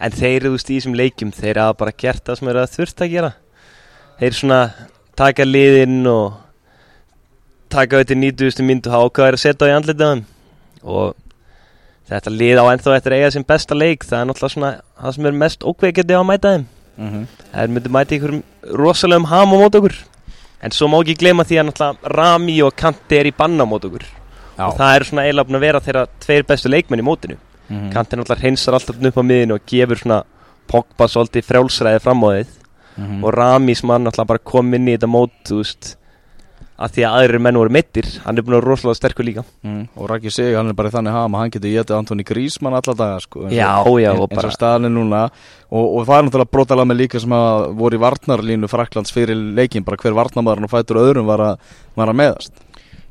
En 0.00 0.14
þeir, 0.14 0.48
veist, 0.54 0.70
í 0.70 0.78
þessum 0.78 0.94
leikjum 0.96 1.32
þeir 1.34 1.60
hafa 1.60 1.76
bara 1.82 1.96
gert 1.96 2.24
það 2.24 2.38
sem 2.38 2.48
þeir 2.48 2.60
hafa 2.60 2.72
þurft 2.78 3.04
að 3.04 3.12
gera. 3.12 3.32
Þeir 4.20 4.38
svona 4.38 4.60
taka 5.18 5.44
liðinn 5.44 6.06
og 6.08 6.38
taka 7.74 7.98
auðvitað 7.98 8.22
90. 8.22 8.64
myndu 8.68 8.94
og 8.94 9.10
ákvaða 9.10 9.28
er 9.28 9.36
að 9.36 9.42
setja 9.42 9.66
á 9.66 9.70
í 9.70 9.74
andlitaðum 9.74 10.24
og 10.84 11.14
þetta 12.08 12.32
lið 12.32 12.60
á 12.60 12.64
ennþá 12.70 12.96
eftir 12.98 13.16
eiga 13.16 13.30
sem 13.34 13.46
besta 13.48 13.76
leik 13.76 14.04
það 14.04 14.20
er 14.20 14.28
náttúrulega 14.30 14.54
svona 14.54 14.72
það 15.00 15.14
sem 15.16 15.28
er 15.28 15.38
mest 15.42 15.64
ókveikjandi 15.66 16.16
á 16.16 16.20
að 16.20 16.28
mæta 16.30 16.54
þeim. 16.54 16.66
Mm 16.94 17.08
-hmm. 17.10 17.24
Það 17.52 17.72
myndi 17.74 17.94
mæta 17.96 18.14
einhverjum 18.14 18.42
rosalegum 18.80 19.30
ham 19.32 19.52
á 19.52 19.56
mót 19.58 19.78
okkur 19.78 19.96
En 20.64 20.72
svo 20.72 20.88
má 20.88 20.98
ekki 21.02 21.18
gleyma 21.20 21.44
því 21.44 21.60
að 21.60 21.66
náttúrulega 21.70 22.12
Rami 22.16 22.58
og 22.64 22.76
Kanti 22.80 23.18
er 23.20 23.28
í 23.28 23.34
banna 23.36 23.66
mót 23.68 23.84
okkur 23.84 24.04
Já. 24.04 24.68
Og 24.68 24.76
það 24.78 24.96
er 24.96 25.04
svona 25.04 25.24
eiginlega 25.26 25.48
búin 25.48 25.58
að 25.58 25.66
vera 25.66 25.80
þeirra 25.84 26.04
tveir 26.24 26.44
bestu 26.48 26.70
leikmenn 26.70 27.02
í 27.02 27.06
mótinu 27.06 27.36
mm 27.36 27.76
-hmm. 27.76 27.92
Kanti 27.92 28.16
náttúrulega 28.16 28.40
hreinsar 28.40 28.74
alltaf 28.74 28.96
upp 28.96 29.18
á 29.18 29.22
miðinu 29.22 29.54
og 29.54 29.66
gefur 29.66 29.98
svona 29.98 30.22
Pogba 30.66 31.04
svolítið 31.08 31.44
frjálsræði 31.44 32.00
fram 32.00 32.24
á 32.24 32.28
þið 32.32 32.46
Mhm. 32.96 33.24
Og 33.24 33.34
Rami 33.34 33.74
sem 33.74 33.90
hann 33.90 34.04
náttúrulega 34.06 34.26
bara 34.26 34.38
kom 34.38 34.74
inn 34.74 34.86
í 34.86 34.96
þetta 34.96 35.10
mót 35.10 35.30
Þú 35.48 35.56
veist 35.62 35.96
að 36.74 36.94
því 36.96 37.02
að 37.06 37.16
aðrir 37.20 37.42
menn 37.44 37.58
voru 37.60 37.70
meittir 37.70 38.06
Hann 38.24 38.38
er 38.38 38.42
búin 38.42 38.56
að 38.56 38.60
vera 38.60 38.70
rosalega 38.72 38.98
sterkur 38.98 39.26
líka. 39.28 39.44
Mm, 39.62 39.84
og 39.94 40.08
Raki 40.10 40.30
Sig, 40.34 40.54
hann 40.58 40.72
er 40.72 40.76
bara 40.78 40.90
í 40.90 40.94
þannig 40.94 41.14
ham 41.14 41.36
að 41.36 41.42
hann 41.44 41.52
getur 41.54 41.74
getið 41.74 41.96
Antoni 41.98 42.24
Grísmann 42.26 42.74
alla 42.78 42.94
daga 42.98 43.20
sko, 43.22 43.44
eins 43.44 43.52
og- 43.52 43.54
Já, 43.54 43.70
já, 44.02 44.10
og 44.18 44.24
eins 44.28 44.34
bara 44.40 44.48
og 44.50 44.56
staðan 44.56 44.88
er 44.88 44.94
núna. 44.96 45.22
Og, 45.70 45.86
og 46.00 46.06
það 46.08 46.18
er 46.18 46.26
náttúrulega 46.28 46.50
brotalega 46.56 46.90
með 46.90 47.00
líka 47.04 47.20
sem 47.22 47.30
að 47.38 47.68
voru 47.78 47.98
í 47.98 48.02
varnarlínu 48.02 48.68
Fraklands 48.70 49.14
fyrir 49.14 49.38
leikin 49.54 49.84
bara 49.86 49.96
hver 50.02 50.16
varnarmaðurinn 50.18 50.66
og 50.66 50.74
fætur 50.74 50.98
öðrum 51.04 51.26
var 51.30 51.44
að, 51.52 51.58
var 51.94 52.10
að 52.10 52.18
meðast. 52.24 52.52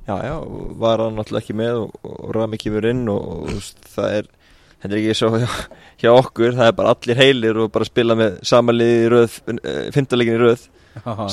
Já, 0.04 0.18
já, 0.28 0.36
var 0.84 1.00
hann 1.00 1.16
náttúrulega 1.16 1.46
ekki 1.46 1.56
með 1.56 1.78
og, 1.86 1.92
og 2.04 2.36
Rami 2.36 2.58
kemur 2.60 2.90
inn 2.92 3.06
og, 3.08 3.48
og 3.48 3.64
það 3.96 4.18
er 4.20 4.26
þetta 4.84 4.92
er 4.92 5.00
ekki 5.00 5.14
svo 5.16 5.30
hjá, 5.40 5.48
hjá 6.04 6.10
okkur 6.12 6.58
það 6.60 6.68
er 6.68 6.76
bara 6.76 6.92
allir 6.98 7.16
heilir 7.22 7.60
og 7.64 7.70
bara 7.72 7.88
spila 7.88 8.18
með 8.20 8.34
samanliði 8.44 8.98
í 9.06 9.12
röð, 9.14 9.38
fymtalegin 9.96 10.36
í 10.36 10.42
röð 10.44 10.66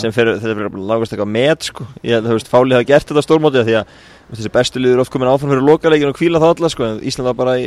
sem 0.01 0.13
fyrir, 0.15 0.39
þetta 0.41 0.55
er 0.55 0.71
bara 0.73 0.87
langast 0.91 1.13
eitthvað 1.13 1.31
með 1.35 1.67
sko, 1.69 1.85
ég 2.07 2.17
að 2.17 2.29
þú 2.31 2.37
veist, 2.39 2.49
Fáli 2.51 2.77
hafa 2.77 2.87
gert 2.89 3.11
þetta 3.11 3.25
stórmótið 3.27 3.67
því 3.69 3.75
að 3.81 3.91
þessi 4.31 4.53
bestu 4.55 4.81
liður 4.81 5.03
oft 5.03 5.13
komin 5.13 5.29
áfram 5.29 5.53
fyrir 5.53 5.67
lokaleikin 5.67 6.11
og 6.13 6.17
kvíla 6.17 6.41
það 6.41 6.55
alla 6.55 6.71
sko, 6.73 6.87
en 6.87 7.01
Ísland 7.11 7.29
var 7.29 7.37
bara 7.41 7.57
í 7.61 7.67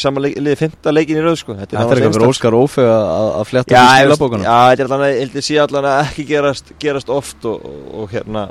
samanliði 0.00 0.54
fymta 0.60 0.94
leikin 0.94 1.20
í 1.20 1.24
röð 1.26 1.36
sko. 1.42 1.56
Þetta 1.58 1.76
er 1.76 1.92
eitthvað 1.96 2.16
fyrir 2.16 2.30
Óskar 2.30 2.56
Ófe 2.56 2.86
að 2.86 3.28
að 3.40 3.44
fletta 3.50 3.74
í 3.74 4.06
skilabókunum. 4.06 4.46
já, 4.46 4.56
þetta 4.70 4.84
er 4.86 4.88
allan 4.88 5.04
að, 5.06 5.12
ég 5.12 5.20
held 5.24 5.36
að 5.36 5.46
sé 5.48 5.58
allan 5.66 5.90
að 5.90 6.00
ekki 6.06 6.26
gerast, 6.30 6.72
gerast 6.86 7.12
oft 7.12 7.48
og, 7.50 7.66
og, 7.66 7.84
og 8.00 8.14
hérna, 8.14 8.46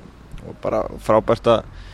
og 0.46 0.60
bara 0.62 0.84
frábært 1.08 1.50
að 1.56 1.85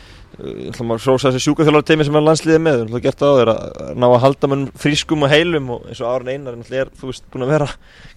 maður 0.41 1.00
að 1.00 1.03
srósa 1.05 1.31
þessi 1.31 1.45
sjúkaþjólar 1.48 1.86
teimi 1.88 2.05
sem 2.07 2.17
er 2.17 2.25
landsliðið 2.25 2.63
með, 2.65 2.83
þú 2.89 3.01
ætla 3.01 3.27
að 3.27 3.33
á 3.33 3.39
þér 3.39 3.51
að 3.53 3.91
ná 4.01 4.07
að 4.07 4.21
halda 4.25 4.50
mann 4.51 4.63
frískum 4.83 5.25
og 5.25 5.31
heilum 5.31 5.69
og 5.75 5.89
eins 5.89 6.01
og 6.01 6.10
Árun 6.12 6.31
Einar 6.33 6.57
er, 6.81 6.91
þú 6.98 7.12
veist, 7.12 7.27
búin 7.33 7.45
að 7.45 7.53
vera 7.53 7.67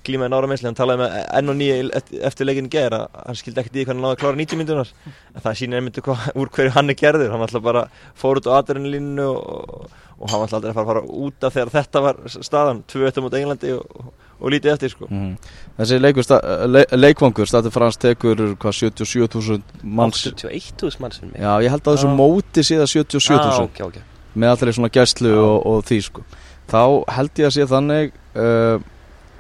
glímaði 0.05 0.33
nára 0.35 0.51
meðsli, 0.51 0.69
hann 0.69 0.79
talaði 0.79 1.03
með 1.03 1.17
enn 1.39 1.53
og 1.53 1.59
nýja 1.59 2.03
eftir 2.29 2.49
leikin 2.49 2.71
ger 2.73 2.97
að 2.97 3.07
hann 3.21 3.39
skildi 3.41 3.63
ekkert 3.63 3.79
í 3.79 3.85
hvað 3.85 3.95
hann 3.95 4.03
náði 4.05 4.17
að 4.17 4.21
klára 4.23 4.41
90 4.41 4.61
myndunar 4.61 4.93
en 5.35 5.45
það 5.45 5.59
sýnir 5.61 5.81
einmitt 5.81 6.01
hvað, 6.05 6.27
úr 6.41 6.53
hverju 6.55 6.75
hann 6.75 6.93
er 6.93 6.99
gerður. 6.99 7.33
Hann 7.35 7.45
alltaf 7.45 7.65
bara 7.65 7.87
fór 8.19 8.41
út 8.41 8.51
á 8.51 8.57
adrenalínu 8.59 9.29
og, 9.31 9.89
og 10.19 10.33
hann 10.33 10.45
alltaf 10.45 10.59
aldrei 10.61 10.73
að 10.73 10.79
fara, 10.79 10.91
fara 10.93 11.05
út 11.25 11.49
af 11.49 11.57
þegar 11.57 11.75
þetta 11.79 12.05
var 12.05 12.21
staðan. 12.35 12.85
2-1 12.93 13.25
mot 13.25 13.39
Englandi 13.39 13.75
og, 13.79 14.13
og 14.41 14.51
lítið 14.53 14.73
eftir 14.75 14.91
sko. 14.93 15.07
Mhm. 15.11 15.37
Þessi 15.79 15.99
leikur, 16.01 16.23
sta, 16.27 16.39
le, 16.67 16.85
leikvangur, 16.93 17.47
Stati 17.47 17.71
Frans 17.75 17.97
tekur 17.99 18.37
hvað 18.55 18.75
77.000 18.81 19.63
manns 19.83 20.25
81.000 20.27 21.01
mann 21.01 21.13
sem 21.13 21.29
mig 21.33 21.41
Já, 21.43 21.53
ég 21.63 21.71
held 21.71 21.83
að 21.83 21.97
þessu 21.97 22.09
Já. 22.11 22.17
móti 22.19 22.65
síðan 22.67 22.91
77.000 22.91 23.39
ah, 23.41 23.63
ok, 23.65 23.81
ok 23.89 24.03
með 24.35 24.51
allir 24.55 24.75
svona 24.75 24.91
gæslu 24.91 25.31
Já. 25.31 25.39
og, 25.39 25.67
og 25.67 25.85
því 25.87 26.01
sko. 26.09 26.23
þá 26.71 26.83
held 27.15 27.31
ég 27.39 27.47
að 27.47 27.55
sé 27.55 27.67
þannig 27.71 28.13
uh, 28.35 28.79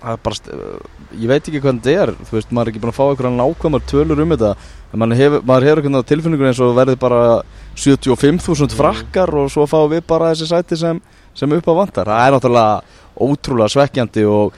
að 0.04 0.18
bara, 0.22 0.36
uh, 0.52 1.08
ég 1.16 1.30
veit 1.30 1.48
ekki 1.48 1.60
hvað 1.64 1.78
þetta 1.82 2.02
er 2.02 2.12
þú 2.28 2.36
veist, 2.36 2.50
maður 2.52 2.68
er 2.68 2.72
ekki 2.74 2.82
búin 2.84 2.92
að 2.92 2.98
fá 2.98 3.04
einhverja 3.08 3.38
nákvæmar 3.38 3.86
tölur 3.90 4.20
um 4.22 4.34
þetta 4.34 4.50
en 4.94 5.00
maður 5.02 5.20
hefur, 5.22 5.42
maður 5.48 5.66
hefur 5.70 5.82
einhvern 5.82 6.08
tilfinningur 6.10 6.50
eins 6.50 6.60
og 6.62 6.74
verði 6.76 6.96
bara 7.00 7.22
75.000 7.74 8.68
Mm. 8.70 8.76
frakkar 8.78 9.34
og 9.34 9.50
svo 9.50 9.66
fáum 9.66 9.90
við 9.90 10.04
bara 10.06 10.30
þessi 10.34 10.46
sæti 10.50 10.76
sem, 10.78 11.00
sem 11.34 11.50
upp 11.52 11.66
á 11.66 11.74
vantar 11.74 12.06
það 12.06 12.26
er 12.26 12.36
náttúrulega 12.36 12.82
ótrúlega 13.18 13.72
svekkjandi 13.74 14.24
og 14.26 14.54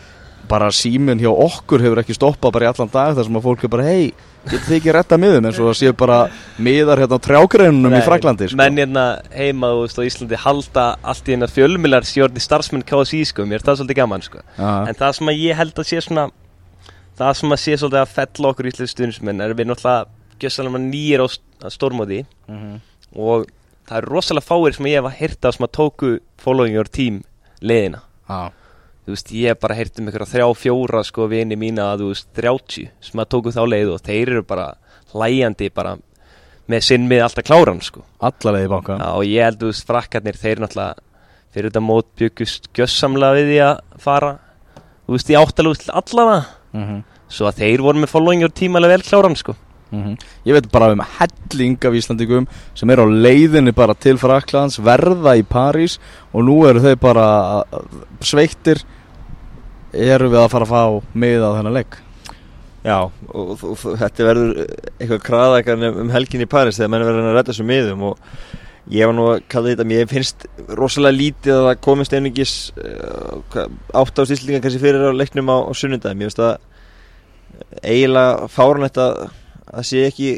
bara 0.49 0.69
síminn 0.75 1.19
hjá 1.21 1.31
okkur 1.33 1.83
hefur 1.85 2.01
ekki 2.03 2.15
stoppað 2.17 2.53
bara 2.57 2.67
í 2.67 2.71
allan 2.73 2.91
dag 2.93 3.15
þar 3.17 3.25
sem 3.29 3.37
að 3.41 3.47
fólk 3.49 3.65
er 3.65 3.73
bara 3.73 3.87
hei, 3.89 4.13
getur 4.47 4.67
þið 4.69 4.77
ekki 4.79 4.95
retta 4.95 5.19
miðum 5.19 5.47
eins 5.49 5.59
og 5.61 5.69
það 5.71 5.79
séu 5.81 5.93
bara 5.99 6.19
miðar 6.63 7.03
hérna 7.03 7.19
á 7.19 7.25
trjágreinunum 7.27 7.97
í 7.99 8.03
Fraklandi 8.07 8.49
sko. 8.51 8.57
menn 8.61 8.77
hérna 8.79 9.05
heima 9.35 9.73
á 9.75 9.77
Íslandi 10.07 10.37
halda 10.45 10.87
allt 11.03 11.29
í 11.29 11.35
hennar 11.35 11.51
fjölmilar 11.51 12.07
stjórni 12.07 12.41
starfsmenn 12.43 12.85
KSI 12.87 13.25
sko, 13.33 13.43
mér 13.49 13.59
er 13.61 13.67
það 13.67 13.81
svolítið 13.83 14.01
gaman 14.03 14.23
sko. 14.23 14.39
Já. 14.59 14.71
en 14.89 14.95
það 14.95 15.13
sem 15.19 15.33
að 15.33 15.41
ég 15.43 15.57
held 15.57 15.75
að 15.83 15.91
sé 15.91 16.01
svona 16.07 16.29
það 17.19 17.33
sem 17.41 17.53
að 17.57 17.63
sé 17.65 17.77
svolítið 17.81 18.03
að 18.05 18.15
fella 18.21 18.53
okkur 18.53 18.71
íslensk 18.71 18.93
stuðnismenn 18.97 19.41
er 19.47 19.55
við 19.57 19.71
náttúrulega 19.71 20.07
gjössalega 20.43 20.83
nýjir 20.85 21.23
á 21.25 21.27
st- 21.33 21.65
á 21.65 21.69
stórmóti 21.73 22.25
Mhm. 22.49 22.81
og 23.17 23.47
það 23.89 23.97
eru 24.03 24.13
rosalega 24.13 24.47
fáir 24.47 24.75
sem 24.77 24.87
ég 24.87 25.01
hef 25.01 25.09
að 25.11 25.19
hýrta 25.21 25.53
sem 25.55 25.67
að 25.67 25.73
tóku 25.73 26.19
following 26.39 26.75
your 26.75 26.85
team 26.85 27.23
leiðina 27.63 28.03
Já. 28.29 28.51
Þú 29.07 29.15
veist, 29.15 29.33
ég 29.33 29.55
hef 29.55 29.63
bara 29.63 29.77
heyrt 29.79 30.01
um 30.01 30.09
einhverja 30.11 30.29
þrjá 30.33 30.49
fjóra 30.59 31.03
sko 31.07 31.29
vini 31.31 31.59
mína 31.59 31.93
að 31.95 32.05
þú 32.05 32.11
veist 32.11 32.29
30 32.37 32.91
sem 33.09 33.23
að 33.23 33.31
tóku 33.33 33.55
þá 33.55 33.63
leið 33.71 33.93
og 33.95 34.05
þeir 34.07 34.35
eru 34.35 34.45
bara 34.47 34.69
hlæjandi 35.15 35.71
bara 35.75 35.97
með 36.67 36.83
sinn 36.83 37.07
með 37.07 37.23
alltaf 37.29 37.47
kláran 37.47 37.83
sko. 37.85 38.03
Alla 38.19 38.57
leið 38.57 38.65
í 38.67 38.71
banka. 38.73 38.97
Já, 38.99 39.11
og 39.15 39.29
ég 39.31 39.47
held 39.47 39.61
þú 39.61 39.71
veist 39.71 39.87
frakkarnir 39.87 40.41
þeir 40.41 40.65
náttúrulega 40.65 41.05
fyrir 41.55 41.71
þetta 41.71 41.85
mót 41.87 42.09
byggust 42.19 42.67
gjössamlega 42.77 43.39
við 43.39 43.53
því 43.53 43.61
að 43.65 43.77
fara 44.03 44.33
þú 45.07 45.15
veist 45.15 45.31
í 45.31 45.39
áttalúst 45.39 45.93
allavega 45.93 46.43
mm 46.77 47.05
svo 47.27 47.49
að 47.49 47.57
þeir 47.59 47.83
voru 47.83 47.99
með 47.99 48.13
following 48.13 48.43
your 48.45 48.53
team 48.55 48.77
alveg 48.79 48.93
vel 48.93 49.03
kláran 49.03 49.35
sko 49.35 49.57
Ég 50.47 50.53
veit 50.55 50.67
bara 50.73 50.91
um 50.93 51.01
helling 51.01 51.77
af 51.87 51.95
Íslandingum 51.95 52.47
sem 52.75 52.91
er 52.91 53.01
á 53.03 53.07
leiðinni 53.07 53.73
bara 53.75 53.95
til 53.95 54.19
Fraklands 54.19 54.81
verða 54.83 55.37
í 55.39 55.45
París 55.47 55.97
og 56.35 56.43
nú 56.47 56.57
eru 56.67 56.83
þeir 56.83 56.99
bara 57.01 57.27
uh, 57.63 57.85
sveittir 58.21 58.83
eru 59.97 60.29
við 60.33 60.43
að 60.43 60.53
fara 60.53 60.67
að 60.67 60.75
fá 60.75 61.17
miða 61.17 61.53
á 61.53 61.57
þennan 61.59 61.77
leik? 61.77 61.99
Já, 62.87 62.99
og, 63.35 63.49
og, 63.67 63.81
þetta 63.99 64.29
verður 64.29 64.61
eitthvað 65.01 65.25
kraðakan 65.27 65.89
um 65.89 66.13
helgin 66.15 66.45
í 66.45 66.51
Paris 66.51 66.79
þegar 66.79 66.93
menn 66.93 67.07
verður 67.09 67.31
að 67.33 67.39
redda 67.41 67.53
þessu 67.53 67.67
miðum 67.67 68.05
og 68.13 68.21
ég 68.95 69.09
var 69.09 69.17
nú 69.17 69.25
að 69.33 69.41
kalla 69.51 69.73
þetta, 69.73 69.87
mér 69.91 70.07
finnst 70.11 70.47
rosalega 70.79 71.17
lítið 71.17 71.57
að 71.57 71.67
það 71.67 71.81
komist 71.89 72.15
einungis 72.15 72.55
uh, 72.79 73.65
átt 73.99 74.23
á 74.23 74.29
sýslinga 74.31 74.63
kannski 74.63 74.83
fyrir 74.85 75.09
á 75.11 75.19
leiknum 75.19 75.51
á, 75.51 75.57
á 75.67 75.73
sunnundagum, 75.75 76.23
ég 76.23 76.31
finnst 76.31 76.45
að 76.47 76.55
eiginlega 77.83 78.47
fárunætt 78.53 79.01
að 79.03 79.19
það 79.73 79.89
sé 79.91 80.05
ekki 80.07 80.31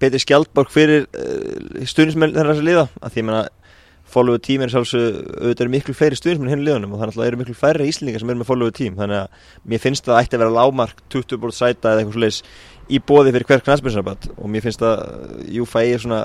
betri 0.00 0.22
skjaldborg 0.22 0.72
fyrir 0.72 1.04
uh, 1.12 1.84
stuðnismenn 1.84 2.32
þennar 2.32 2.54
þess 2.54 2.64
að 2.64 2.70
liða, 2.70 2.86
að 3.02 3.12
því 3.12 3.26
ég 3.26 3.28
meina 4.12 4.18
followu 4.18 4.40
tím 4.42 4.62
er 4.62 4.72
sjálfsög, 4.72 5.18
auðvitað 5.40 5.64
eru 5.64 5.72
miklu 5.72 5.94
fleiri 5.96 6.18
stuðnismenn 6.18 6.52
hinn 6.52 6.64
liðunum 6.66 6.94
og 6.94 7.00
þannig 7.00 7.14
að 7.14 7.20
það 7.20 7.28
eru 7.30 7.40
miklu 7.40 7.56
færri 7.56 7.88
íslendingar 7.88 8.22
sem 8.22 8.32
eru 8.32 8.40
með 8.42 8.50
followu 8.50 8.74
tím, 8.76 8.96
þannig 8.98 9.20
að 9.22 9.50
mér 9.72 9.82
finnst 9.82 10.08
það 10.08 10.20
ætti 10.20 10.36
að 10.36 10.42
vera 10.44 10.56
lámark 10.56 11.02
20 11.12 11.40
bort 11.42 11.56
sæta 11.56 11.92
eða 11.92 12.02
eitthvað 12.02 12.36
svo 12.36 12.42
í 12.92 12.98
bóði 12.98 13.32
fyrir 13.32 13.48
hver 13.48 13.62
knæsbjörnsrabatt 13.66 14.28
og 14.36 14.50
mér 14.50 14.64
finnst 14.64 14.82
að 14.84 15.04
Júfa 15.54 15.84
er 15.86 16.02
svona 16.02 16.24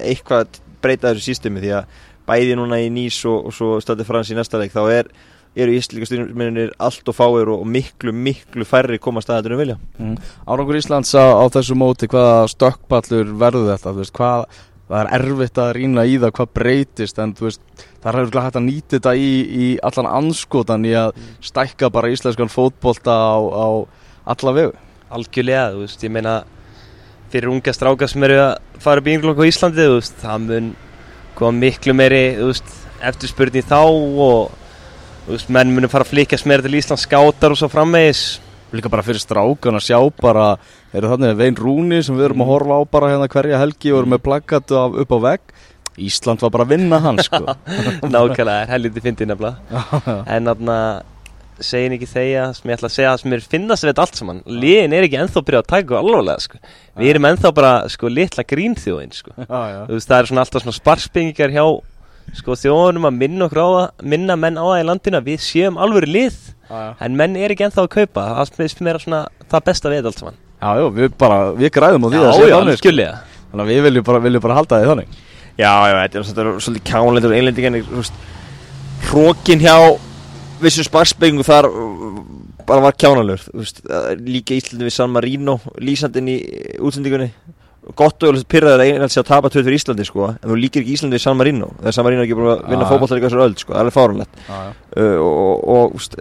eitthvað 0.00 0.58
breyta 0.82 1.12
þessu 1.12 1.28
sístemi 1.28 1.62
því 1.62 1.76
að 1.78 2.00
bæði 2.26 2.56
núna 2.58 2.80
í 2.82 2.90
Nýs 2.92 3.20
og, 3.28 3.48
og 3.48 3.54
svo 3.54 3.76
stætti 3.82 4.06
Frans 4.08 4.32
í 4.32 4.38
næsta 4.38 4.58
leik 4.60 4.74
þá 4.74 4.82
er, 4.88 5.12
eru 5.52 5.76
íslendingar 5.76 6.10
stuðnismennir 6.10 6.74
allt 6.82 7.12
og 7.12 7.16
fáir 7.18 7.52
og, 7.52 7.62
miklu, 7.68 8.14
miklu 8.16 8.66
færri 8.66 8.98
koma 9.02 9.22
staðatur 9.22 9.56
um 9.56 9.62
vilja. 9.62 9.78
Mm. 10.00 10.16
Árangur 10.48 10.80
Íslands 10.80 11.12
á, 11.12 11.36
á 11.38 11.44
þessu 11.52 11.76
móti 11.78 12.08
hvaða 12.10 12.46
stökkpallur 12.54 13.34
verður 13.42 13.74
þetta? 13.74 14.08
Hvað, 14.16 14.62
það 14.92 15.00
er 15.02 15.12
erfitt 15.18 15.58
að 15.62 15.72
rýna 15.78 16.04
í 16.04 16.16
það 16.20 16.34
hvað 16.36 16.54
breytist 16.58 17.20
en 17.22 17.32
þú 17.36 17.48
veist 17.48 17.62
það 18.02 18.08
er 18.12 18.38
hægt 18.44 18.58
að 18.58 18.64
nýta 18.66 18.96
þetta 18.98 19.14
í, 19.16 19.32
í 19.64 19.68
allan 19.88 20.10
anskotan 20.10 20.84
í 20.88 20.92
að 20.98 21.12
stækka 21.44 21.90
bara 21.94 22.10
íslenskan 22.12 22.52
fótbolta 22.52 23.14
á, 23.16 23.36
á 23.40 23.68
alla 24.32 24.54
vegu. 24.56 24.74
Algjörlega, 25.12 25.72
þú 25.74 25.82
veist, 25.84 26.04
ég 26.04 26.12
meina 26.12 26.36
fyrir 27.32 27.52
unga 27.52 27.72
stráka 27.72 28.08
sem 28.08 28.24
eru 28.28 28.38
að 28.42 28.54
fara 28.82 29.00
upp 29.00 29.08
í 29.08 29.16
ynglokk 29.16 29.40
á 29.40 29.48
Íslandi, 29.48 29.88
þú 29.88 29.98
veist, 29.98 30.16
það 30.20 30.46
mun 30.46 30.70
koma 31.38 31.64
miklu 31.64 31.96
meiri, 31.96 32.22
þú 32.38 32.48
veist, 32.50 32.72
eftirspurning 33.02 33.68
þá 33.68 33.80
og 33.82 34.52
þú 35.26 35.34
veist, 35.34 35.52
menn 35.56 35.72
munum 35.72 35.92
fara 35.92 36.06
að 36.06 36.12
flikast 36.12 36.48
meira 36.48 36.64
til 36.64 36.76
Íslands 36.76 37.06
skátar 37.08 37.54
og 37.54 37.60
svo 37.60 37.70
framvegis 37.72 38.40
líka 38.72 38.90
bara 38.92 39.04
fyrir 39.06 39.22
strákan 39.22 39.78
að 39.78 39.86
sjá 39.88 39.98
bara 40.22 40.46
eru 40.96 41.10
þannig 41.12 41.36
Vein 41.38 41.58
Rúni 41.58 42.00
sem 42.04 42.16
við 42.16 42.30
erum 42.30 42.44
að 42.44 42.52
horfa 42.52 42.80
á 42.80 42.82
bara 42.96 43.12
hérna 43.12 43.30
hverja 43.32 43.60
helgi 43.62 43.92
og 43.92 44.02
erum 44.02 44.14
með 44.16 44.24
plaggatu 44.26 44.78
af 44.80 44.98
upp 45.04 45.14
á 45.14 45.18
vegg. 45.28 45.54
Ísland 46.02 46.40
var 46.40 46.52
bara 46.54 46.64
að 46.64 46.72
vinna 46.72 46.98
hann 47.04 47.20
sko. 47.20 47.42
Nákvæmlega, 48.14 48.62
er 48.62 48.70
helviti 48.72 49.02
fyndið 49.04 49.32
nefnilega. 49.32 50.14
En 50.24 50.48
þarna 50.48 50.78
segin 51.62 51.94
ekki 51.96 52.08
þeia 52.10 52.48
sem 52.56 52.70
ég 52.70 52.78
ætla 52.78 52.88
að 52.88 52.94
segja 52.96 53.12
sem 53.20 53.34
er 53.36 53.44
finnast 53.52 53.84
við 53.84 53.92
þetta 53.92 54.06
allt 54.06 54.18
saman. 54.18 54.40
Liðin 54.48 54.96
er 54.96 55.06
ekki 55.06 55.18
ennþá 55.20 55.42
byrjað 55.46 55.64
að 55.64 55.70
taka 55.72 55.98
alvarlega 56.00 56.44
sko. 56.46 56.60
við 56.98 57.12
erum 57.12 57.28
ennþá 57.28 57.52
bara 57.54 57.72
sko, 57.92 58.10
litla 58.10 58.44
grínþjóðin 58.48 59.14
sko. 59.16 59.34
já, 59.36 59.60
já. 59.74 59.80
Veist, 59.92 60.08
það 60.08 60.18
er 60.18 60.30
svona 60.30 60.44
alltaf 60.46 60.64
svona 60.64 60.78
sparspengingar 60.78 61.54
hjá 61.54 61.64
sko, 62.36 62.56
þjóðunum 62.58 63.08
að 63.08 63.18
minna, 63.20 63.48
það, 63.52 63.78
minna 64.14 64.36
menn 64.40 64.60
á 64.60 64.64
það 64.64 64.80
í 64.80 64.86
landinu 64.88 65.20
að 65.20 65.28
við 65.30 65.42
séum 65.46 65.80
alvöru 65.80 66.10
lið. 66.10 66.40
Já. 66.72 66.94
en 67.04 67.16
menn 67.18 67.34
er 67.36 67.52
ekki 67.52 67.66
ennþá 67.66 67.82
að 67.84 67.90
kaupa. 67.92 68.22
Það 68.38 68.54
finnst 68.62 68.80
mér 68.80 68.98
svona 69.02 69.26
það 69.50 69.64
besta 69.66 69.90
við 69.92 70.08
allt 70.08 70.22
saman. 70.22 70.38
Já, 70.62 70.70
já, 70.78 70.86
við 70.96 71.16
bara, 71.20 71.40
við 71.58 71.72
græðum 71.74 72.06
á 72.06 72.08
því 72.08 72.16
já, 72.16 72.22
að 72.22 72.38
sé 72.38 72.46
já, 72.46 72.54
þannig, 72.56 72.78
sko. 72.80 72.94
Þannig 73.52 73.64
að 73.64 73.72
við 73.72 73.82
viljum 73.86 74.06
bara, 74.08 74.22
viljum 74.24 74.44
bara 74.46 74.56
halda 74.56 74.78
því 74.80 74.88
þannig. 74.92 75.18
Já, 75.60 75.72
já, 75.90 75.96
þetta 75.98 76.20
er 76.22 76.54
svolítið 76.64 76.84
kánleitur 76.88 77.34
einlendingan 77.36 77.82
Hrókin 79.02 79.60
hjá 79.60 79.76
vissum 80.62 80.86
sparspengu 80.86 81.44
þar 81.44 81.68
bara 82.66 82.84
var 82.86 82.96
kjánalur 82.96 83.42
líka 84.22 84.54
Íslandi 84.56 84.86
við 84.86 84.94
San 84.94 85.12
Marino 85.12 85.58
lýsandinn 85.82 86.30
í 86.30 86.36
útsendingunni 86.78 87.32
gott 87.98 88.22
og 88.26 88.38
pyrraður 88.50 88.80
að 88.80 88.84
einhvern 88.86 89.10
sé 89.10 89.20
að 89.22 89.28
tapa 89.32 89.50
töð 89.50 89.66
fyrir 89.66 89.80
Íslandi 89.80 90.06
sko, 90.06 90.28
en 90.36 90.50
þú 90.52 90.58
líkir 90.58 90.84
ekki 90.84 90.94
Íslandi 90.96 91.18
við 91.18 91.24
San 91.24 91.38
Marino. 91.38 91.70
Þegar 91.80 91.96
San 91.96 92.06
Marino 92.06 92.22
er 92.22 92.28
ekki 92.28 92.38
búin 92.38 92.52
að 92.52 92.62
vinna 92.70 92.86
Já. 92.86 92.90
fótbollar 92.92 93.18
í 93.18 93.24
þessar 93.24 93.44
öll, 93.46 93.56
sko, 93.58 93.74
það 93.74 93.90
er 93.90 93.96
fárunlegt 93.96 94.38
uh, 94.52 95.16
og, 95.18 95.32
og, 95.42 95.64
og 95.74 95.96
úst, 95.98 96.16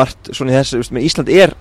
margt 0.00 0.30
svona 0.30 0.54
í 0.54 0.58
þessu, 0.60 1.02
Ísland 1.02 1.32
er 1.34 1.56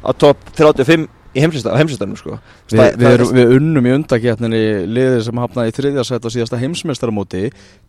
á 0.00 0.10
topp 0.16 0.48
35 0.56 1.08
í 1.36 1.42
heimslistanum 1.44 2.16
sko. 2.18 2.38
Vi, 2.70 2.76
Það- 2.78 2.94
við, 2.96 3.06
það- 3.06 3.16
erum, 3.18 3.32
við 3.36 3.54
unnum 3.58 3.86
í 3.88 3.94
undaketninni 3.96 4.62
liðið 4.96 5.18
sem 5.28 5.42
hafnaði 5.42 5.72
í 5.72 5.76
þriðja 5.76 6.04
set 6.08 6.24
á 6.26 6.28
síðasta 6.32 6.60
heimsmeistaramóti 6.62 7.42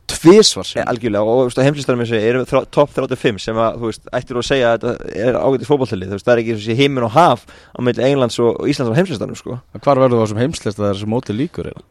tvísvar 0.08 0.64
sem 0.68 0.86
Algjörlega 0.88 1.24
og 1.24 1.48
og 1.48 2.14
eru 2.18 2.44
þrá- 2.48 2.66
topp 2.72 2.94
35 2.96 3.40
sem 3.44 3.56
að, 3.60 3.76
þú 3.82 3.90
veist, 3.90 4.06
ættir 4.16 4.38
að 4.40 4.46
segja 4.48 4.70
að 4.74 4.86
þetta 4.86 5.18
er 5.28 5.36
ágætið 5.42 5.68
fótballtalið, 5.68 6.08
þú 6.08 6.16
veist, 6.18 6.26
það 6.28 6.34
er 6.34 6.42
ekki 6.44 6.56
sé 6.64 6.76
heimin 6.80 7.04
og 7.04 7.12
haf 7.12 7.44
á 7.48 7.80
milli 7.84 8.04
Englands 8.08 8.40
og, 8.40 8.62
Íslands 8.72 8.92
á 8.96 8.98
heimslistanum, 9.00 9.36
sko. 9.36 9.60
Hvar 9.84 10.00
verður 10.00 10.22
það 10.24 10.32
sem 10.32 10.42
heimslist 10.46 10.80
að 10.80 10.90
þessi 10.94 11.10
móti 11.12 11.36
líkur 11.36 11.72
eða? 11.74 11.84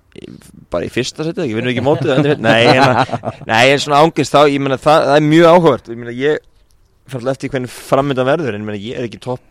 bara 0.72 0.86
í 0.86 0.88
fyrsta 0.88 1.26
setið, 1.26 1.44
ekki, 1.44 1.56
vinnur 1.58 1.72
ekki 1.74 1.84
mótið 1.84 2.38
nei, 2.40 2.62
hérna, 2.72 3.04
nei, 3.50 3.64
en 3.74 3.82
svona 3.84 4.00
ángist 4.00 4.32
þá, 4.32 4.46
ég 4.48 4.62
meina, 4.64 4.78
það, 4.80 5.02
það 5.10 5.16
er 5.20 5.26
mjög 5.28 5.48
áhugavert. 5.52 5.90
Ég 5.92 5.98
ég 6.16 6.38
fann 7.12 7.20
alltaf 7.20 7.34
eftir 7.36 7.52
hvernig 7.52 7.68
frammyndan 7.74 8.26
verður 8.30 8.56
en 8.56 8.64
ég 8.72 8.80
ég 8.86 8.96
er 8.96 9.04
ekki 9.10 9.20
topp 9.20 9.42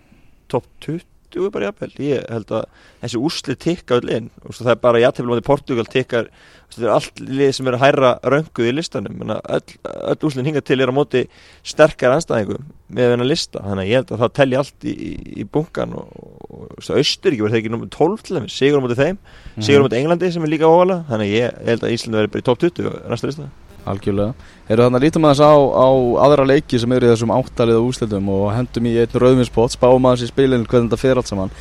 top 0.50 0.66
20 0.82 1.06
bara 1.54 1.70
jafnvel, 1.70 1.92
ég 2.02 2.28
held 2.32 2.52
að 2.56 2.68
þessi 3.04 3.22
úrslit 3.22 3.62
tikka 3.64 3.98
öll 4.00 4.12
inn, 4.16 4.30
og 4.44 4.56
það 4.58 4.72
er 4.74 4.80
bara 4.84 5.02
jafnvel 5.04 5.28
á 5.28 5.32
móti 5.34 5.46
Portugal 5.46 5.86
tikkar, 5.92 6.30
þetta 6.74 6.86
er 6.86 6.94
allt 6.94 7.22
lið 7.22 7.52
sem 7.58 7.70
eru 7.72 7.82
hærra 7.82 8.12
rönguð 8.24 8.70
í 8.70 8.76
listanum. 8.76 9.20
Öll, 9.36 9.76
öll 9.84 10.28
úrslit 10.30 10.48
hinga 10.48 10.64
til 10.66 10.80
er 10.80 10.94
á 10.94 10.96
móti 10.96 11.26
sterkar 11.66 12.16
anstæðingum 12.16 12.70
með 12.96 13.12
þennan 13.14 13.32
lista. 13.32 13.66
Þannig 13.66 13.84
að 13.84 13.92
ég 13.92 14.02
held 14.02 14.16
að 14.16 14.24
það 14.24 14.34
telli 14.40 14.60
allt 14.62 14.88
í, 14.88 14.96
í, 14.96 15.12
í 15.42 15.48
bunkan 15.58 15.98
og, 16.00 16.16
og, 16.48 16.64
og 16.72 17.04
Östuríki 17.04 17.44
verður 17.44 17.58
það 17.58 17.62
ekki 17.64 17.76
nummer 17.76 17.92
12 17.98 18.26
til 18.26 18.40
þeim, 18.40 18.50
sigur 18.56 18.82
á 18.82 18.86
móti 18.86 19.00
þeim. 19.02 19.22
Sigur 19.60 19.84
á 19.84 19.86
móti 19.86 20.00
Englandi 20.00 20.32
sem 20.34 20.48
er 20.48 20.56
líka 20.56 20.72
óvala 20.72 21.04
þannig 21.12 21.32
að 21.32 21.38
ég, 21.42 21.62
held 21.72 21.86
að 21.86 21.96
Íslandi 22.00 22.22
verður 22.22 22.36
bara 22.36 22.46
í 22.46 22.50
top 22.52 22.66
20 22.66 22.92
og 22.92 23.00
næsta 23.12 23.32
lista 23.32 23.52
Algjörlega. 23.86 24.52
Eru 24.66 24.86
þannig 24.86 25.00
að 25.00 25.06
lítum 25.06 25.28
aðeins 25.30 25.44
á, 25.46 25.54
á 25.54 25.90
aðra 26.26 26.48
leiki 26.50 26.80
sem 26.82 26.96
eru 26.96 27.08
í 27.08 27.12
þessum 27.14 27.34
áttalið 27.36 27.80
og 27.80 27.90
úrslitum 27.92 28.32
og 28.34 28.46
hendum 28.56 28.90
í 28.90 28.96
einn 29.02 29.20
rauðvinspott, 29.22 29.76
spáum 29.76 30.08
aðeins 30.10 30.26
í 30.26 30.32
spilinu 30.32 30.66
hvernig 30.66 30.90
þetta 30.90 31.02
fer 31.02 31.22
allt 31.22 31.30
saman. 31.32 31.54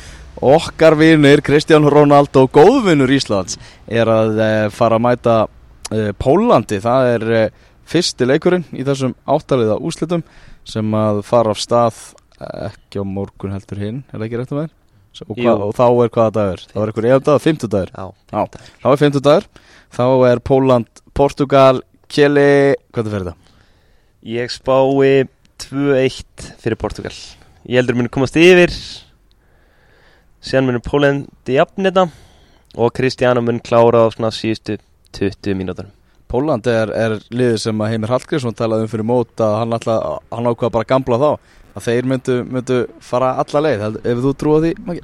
Okkar 0.45 0.97
vinur, 0.99 1.43
Kristján 1.45 1.85
Ronaldo, 1.87 2.47
góðvinur 2.51 3.13
Íslands, 3.13 3.59
er 3.87 4.09
að 4.11 4.41
e, 4.41 4.49
fara 4.73 4.97
að 4.97 5.05
mæta 5.05 5.37
e, 5.93 6.09
Pólandi. 6.19 6.81
Það 6.83 7.11
er 7.13 7.27
e, 7.29 7.45
fyrsti 7.89 8.27
leikurinn 8.27 8.65
í 8.73 8.83
þessum 8.85 9.13
áttalið 9.29 9.75
og 9.75 9.87
úrslitum 9.89 10.25
sem 10.67 10.97
að 10.97 11.21
fara 11.27 11.53
af 11.53 11.61
stað 11.61 11.99
eh, 12.39 12.71
ekki 12.71 13.01
á 13.01 13.05
morgun 13.05 13.53
heldur 13.55 13.81
hinn, 13.81 14.01
er 14.09 14.17
það 14.17 14.27
ekki 14.27 14.41
rétt 14.41 14.53
um 14.55 14.61
þeir? 14.63 14.73
Og, 15.15 15.37
hvað, 15.37 15.61
og 15.63 15.75
þá 15.77 15.85
er 15.87 16.09
hvaða 16.11 16.31
dagur? 16.35 16.63
Það 16.71 16.81
var 16.81 16.91
einhver 16.91 17.05
efdagur, 17.15 17.43
fimmtudagur. 17.45 17.91
Já, 17.95 18.63
Þá 18.81 18.87
er 18.89 18.99
fimmtudagur, 18.99 19.45
þá 19.95 20.05
er 20.27 20.41
Póland, 20.43 21.03
Portugal, 21.15 21.79
Kjeli, 22.11 22.75
hvað 22.93 23.07
er 23.09 23.15
þetta? 23.15 23.33
Ég 24.25 24.53
spái 24.53 25.25
2-1 25.65 26.45
fyrir 26.61 26.77
Portugal. 26.79 27.13
Ég 27.65 27.79
heldur 27.79 27.97
muni 27.97 28.11
komast 28.13 28.37
yfir. 28.37 28.73
Síðan 30.45 30.69
muni 30.69 30.81
Pólandi 30.85 31.55
jafn 31.55 31.87
þetta 31.87 32.05
Og 32.75 32.91
Kristjana 32.93 33.41
mun 33.41 33.61
klára 33.65 34.03
á 34.05 34.13
svona 34.13 34.29
síðustu 34.35 34.75
20 35.15 35.55
mínútur 35.57 35.87
Póland 36.29 36.67
er, 36.69 36.91
er 36.91 37.15
liðið 37.31 37.57
sem 37.63 37.81
að 37.81 37.91
Heimir 37.93 38.11
Hallgrímsson 38.11 38.57
talaði 38.57 38.85
um 38.85 38.91
fyrir 38.91 39.07
mót 39.07 39.41
að 39.41 39.57
hann, 39.61 39.75
ætla, 39.77 39.97
hann 40.33 40.49
ákvað 40.49 40.73
bara 40.73 40.85
að 40.85 40.91
gamla 40.91 41.19
þá. 41.21 41.51
Að 41.75 41.85
þeir 41.85 42.07
myndu, 42.11 42.37
myndu 42.49 42.79
fara 43.03 43.35
alla 43.41 43.61
leið. 43.61 43.99
Ef 44.01 44.23
þú 44.25 44.33
trúa 44.41 44.63
því 44.63 44.71
Maggi? 44.85 45.03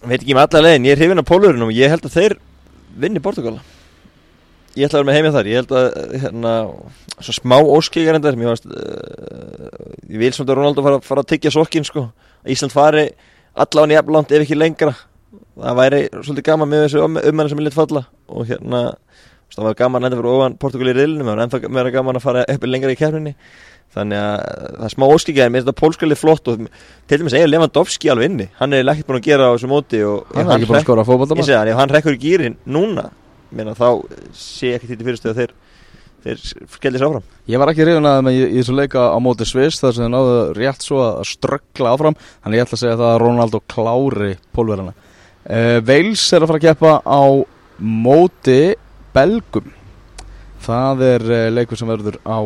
veit 0.00 0.22
ekki 0.22 0.36
með 0.36 0.46
alla 0.46 0.62
leiðin, 0.64 0.86
ég 0.88 0.94
er 0.96 1.02
hrifin 1.02 1.20
af 1.20 1.28
pólurinn 1.28 1.66
og 1.66 1.74
ég 1.76 1.92
held 1.92 2.06
að 2.08 2.16
þeir 2.16 2.34
vinni 3.00 3.20
Portugal 3.22 3.58
ég 4.76 4.86
ætla 4.86 5.00
að 5.00 5.02
vera 5.02 5.08
með 5.08 5.18
heimja 5.18 5.34
þar. 5.36 5.50
Ég 5.50 5.60
held 5.60 5.74
að 5.80 6.16
hérna, 6.24 6.54
svo 7.18 7.34
smá 7.36 7.56
óskíkar 7.60 8.18
endar 8.18 8.38
mér 8.38 8.52
varst 8.52 8.68
uh, 8.68 9.92
ég 10.06 10.18
vil 10.22 10.32
svona 10.36 10.54
að 10.54 10.60
Ronaldo 10.60 10.86
fara, 10.86 11.02
fara 11.04 11.24
að 11.24 11.32
tyggja 11.34 11.54
sorkin 11.54 11.86
sko, 11.86 12.08
að 12.44 12.54
Ísland 12.54 12.74
fari 12.74 13.08
allan 13.60 13.94
í 13.94 13.98
eflant 13.98 14.34
ef 14.34 14.46
ekki 14.46 14.58
lengra. 14.58 14.94
Það 15.60 15.80
væri 15.80 16.04
svolítið 16.14 16.46
gaman 16.46 16.70
með 16.70 16.86
þessu 16.86 17.04
ummenni 17.04 17.52
sem 17.52 17.60
er 17.60 17.66
lit 17.66 17.76
falla. 17.76 18.06
Og 18.30 18.46
hérna 18.48 18.84
það 19.54 19.66
var 19.66 19.76
gaman 19.78 20.06
enda 20.06 20.18
fyrir 20.18 20.30
ofan 20.30 20.56
Portugal 20.62 20.92
í 20.92 20.94
riðlinu 20.94 21.26
það 21.26 21.32
var 21.32 21.44
ennþá 21.44 21.70
meira 21.74 21.92
gaman 21.94 22.18
að 22.18 22.24
fara 22.26 22.46
upp 22.52 22.66
lengra 22.68 22.92
í 22.94 22.98
kefninni 22.98 23.32
þannig 23.90 24.20
að 24.22 24.42
það 24.76 24.84
er 24.86 24.92
smá 24.94 25.04
óskíkja 25.10 25.46
en 25.46 25.50
mér 25.50 25.58
finnst 25.60 25.68
þetta 25.68 25.80
pólskalið 25.80 26.20
flott 26.20 26.50
og 26.52 26.60
til 27.10 27.18
dæmis 27.18 27.34
eiginlega 27.34 27.50
Lewandowski 27.56 28.12
alveg 28.12 28.30
inni. 28.30 28.46
Hann 28.60 28.76
er 28.76 28.86
ekkert 28.92 29.08
búin 29.08 29.18
að 29.18 29.26
gera 29.26 29.48
á 29.50 29.54
þessu 29.56 29.70
móti 29.70 30.02
og 30.06 30.30
Hann 30.30 30.46
er 30.46 30.60
ekki 30.60 30.68
að 30.70 31.40
Ég 31.40 31.74
hann, 31.74 31.80
hann 31.80 31.94
rekkur 31.96 32.14
í 32.14 32.20
gýrin 32.22 32.58
núna 32.70 33.08
meina, 33.54 33.74
þá 33.78 33.88
sé 34.36 34.74
ekki 34.76 34.90
til 34.92 35.06
fyrirstöðu 35.06 35.34
að 35.34 35.40
þeir, 35.40 35.52
þeir 36.24 36.42
skellir 36.76 37.02
sér 37.02 37.08
áfram. 37.08 37.28
Ég 37.50 37.62
var 37.62 37.72
ekki 37.72 37.86
reyðun 37.88 38.10
að 38.10 38.24
með 38.26 38.38
í, 38.38 38.42
þessu 38.58 38.76
leika 38.78 39.06
á 39.10 39.18
móti 39.22 39.48
Sviss 39.48 39.82
þar 39.82 39.96
sem 39.96 40.06
þeir 40.06 40.12
náðu 40.14 40.40
rétt 40.58 40.86
svo 40.86 41.04
að 41.04 41.22
ströggla 41.32 41.94
áfram. 41.94 42.18
Þannig 42.44 42.60
ég 42.60 42.66
ætla 42.66 42.78
að 42.78 42.82
segja 42.84 42.98
það 43.00 43.12
að 43.12 43.22
Ronaldo 43.24 43.62
klári 43.70 44.34
pólverana 44.56 44.96
uh, 45.48 45.78
Veils 45.84 46.24
er 46.32 46.44
að 46.44 46.52
fara 46.52 46.60
að 46.60 46.66
keppa 46.68 46.94
á 47.04 47.22
móti 47.80 48.60
Belgum. 49.14 49.72
Það 50.60 51.06
er 51.06 51.26
uh, 51.30 51.46
leikur 51.54 51.80
sem 51.80 51.90
verður 51.90 52.20
á 52.28 52.38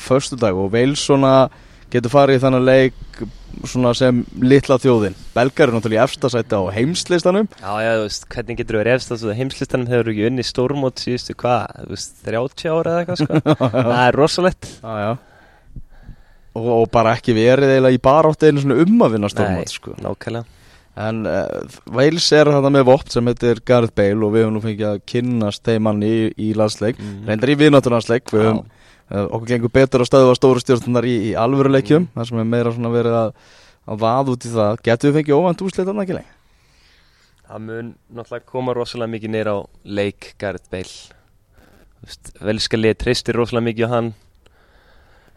föstudag 0.00 0.56
og 0.56 0.70
Veils 0.72 1.02
svona 1.04 1.50
getur 1.90 2.12
farið 2.12 2.38
í 2.38 2.42
þannig 2.44 2.66
leik 2.68 3.24
svona 3.68 3.92
sem 3.98 4.22
litla 4.40 4.78
þjóðin. 4.80 5.16
Belgar 5.34 5.68
eru 5.68 5.76
náttúrulega 5.76 6.00
í 6.00 6.04
efstasæti 6.06 6.56
á 6.56 6.62
heimslistanum. 6.76 7.48
Já, 7.60 7.72
já, 7.84 7.90
þú 7.98 8.04
veist, 8.06 8.28
hvernig 8.34 8.60
getur 8.60 8.76
þú 8.78 8.82
verið 8.82 8.96
efst 8.98 9.14
að 9.16 9.34
heimslistanum 9.40 9.90
hefur 9.90 10.12
ekki 10.12 10.28
unni 10.30 10.46
stórmót 10.46 11.02
síðustu 11.02 11.36
hvað, 11.40 11.82
þú 11.82 11.96
veist, 11.96 12.14
30 12.28 12.72
ára 12.74 12.94
eða 12.94 13.02
eitthvað 13.02 13.20
sko? 13.24 13.58
Það 13.90 14.06
er 14.06 14.18
rosalegt. 14.20 14.70
Já, 14.80 14.94
já. 15.04 15.10
Og, 16.50 16.70
og 16.80 16.88
bara 16.90 17.12
ekki 17.18 17.34
verið 17.36 17.76
eiginlega 17.76 17.98
í 17.98 18.02
barátt 18.02 18.48
einu 18.48 18.64
svona 18.64 18.80
um 18.82 19.04
að 19.06 19.12
vinna 19.16 19.30
stórmót 19.30 19.74
sko. 19.76 19.94
nákvæmlega. 20.02 20.56
En 21.00 21.22
uh, 21.24 21.46
Wales 21.94 22.26
er 22.34 22.50
þetta 22.50 22.70
með 22.74 22.88
vopt 22.88 23.14
sem 23.14 23.28
heitir 23.30 23.60
Gareth 23.64 23.94
Bale 23.96 24.26
og 24.26 24.34
við 24.34 24.42
höfum 24.44 24.56
nú 24.56 24.62
fengið 24.64 24.88
að 24.88 25.02
kynnast 25.08 25.62
þeim 25.64 25.84
manni 25.86 26.10
í, 26.10 26.24
í 26.34 26.52
landsleik. 26.58 26.98
Mhm. 26.98 27.28
reyndar 27.30 27.52
í 27.52 27.56
viðnátturlandsleik 27.62 28.32
við 28.34 28.42
höfum, 28.48 28.64
okkur 29.10 29.46
gengur 29.50 29.72
betur 29.74 30.04
að 30.04 30.08
stöðva 30.10 30.34
stóru 30.38 30.60
stjórnunar 30.62 31.04
í, 31.08 31.14
í 31.30 31.34
alvöruleikjum 31.34 32.04
Mhm. 32.06 32.12
þar 32.14 32.26
sem 32.28 32.38
er 32.38 32.44
meira 32.44 32.70
svona 32.72 32.92
verið 32.94 33.16
að, 33.20 33.32
að 33.90 33.98
vað 34.04 34.28
út 34.34 34.44
í 34.46 34.52
það. 34.54 34.82
Getur 34.86 35.10
við 35.10 35.16
fengið 35.20 35.38
óvænt 35.40 35.62
úrslit 35.66 35.88
annað 35.90 36.04
ekki 36.06 36.18
lengi 36.20 36.36
Það 37.50 37.60
mun 37.66 37.94
náttúrulega 38.14 38.46
koma 38.46 38.74
rosalega 38.74 39.10
mikið 39.10 39.30
neyra 39.34 39.52
á 39.58 39.60
leik 39.84 40.34
Gareth 40.38 40.68
Bale. 40.70 40.96
Þú 42.00 42.06
veist, 42.06 42.30
Velska 42.40 42.76
liði 42.78 42.98
treystir 43.02 43.34
rosalega 43.34 43.66
mikið 43.66 43.86
á 43.86 43.94
hann. 43.96 44.12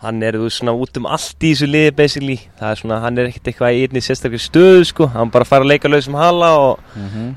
Hann 0.04 0.22
er 0.22 0.36
þú 0.38 0.50
svona 0.52 0.76
út 0.78 0.98
um 1.00 1.06
allt 1.08 1.40
í 1.42 1.54
þessu 1.56 1.66
liði 1.72 1.96
basically. 1.96 2.36
Það 2.60 2.70
er 2.70 2.80
svona, 2.82 3.00
hann 3.02 3.18
er 3.18 3.30
ekkert 3.32 3.50
eitthvað 3.50 3.74
í 3.80 3.82
einni 3.88 4.02
sérstaklega 4.04 4.44
stöðu 4.46 4.86
sko. 4.86 5.08
Hann 5.16 5.32
bara 5.32 5.48
fara 5.48 5.64
að 5.66 5.72
leika 5.72 5.90
lausum 5.90 6.14
hala 6.20 6.52
og 6.60 6.80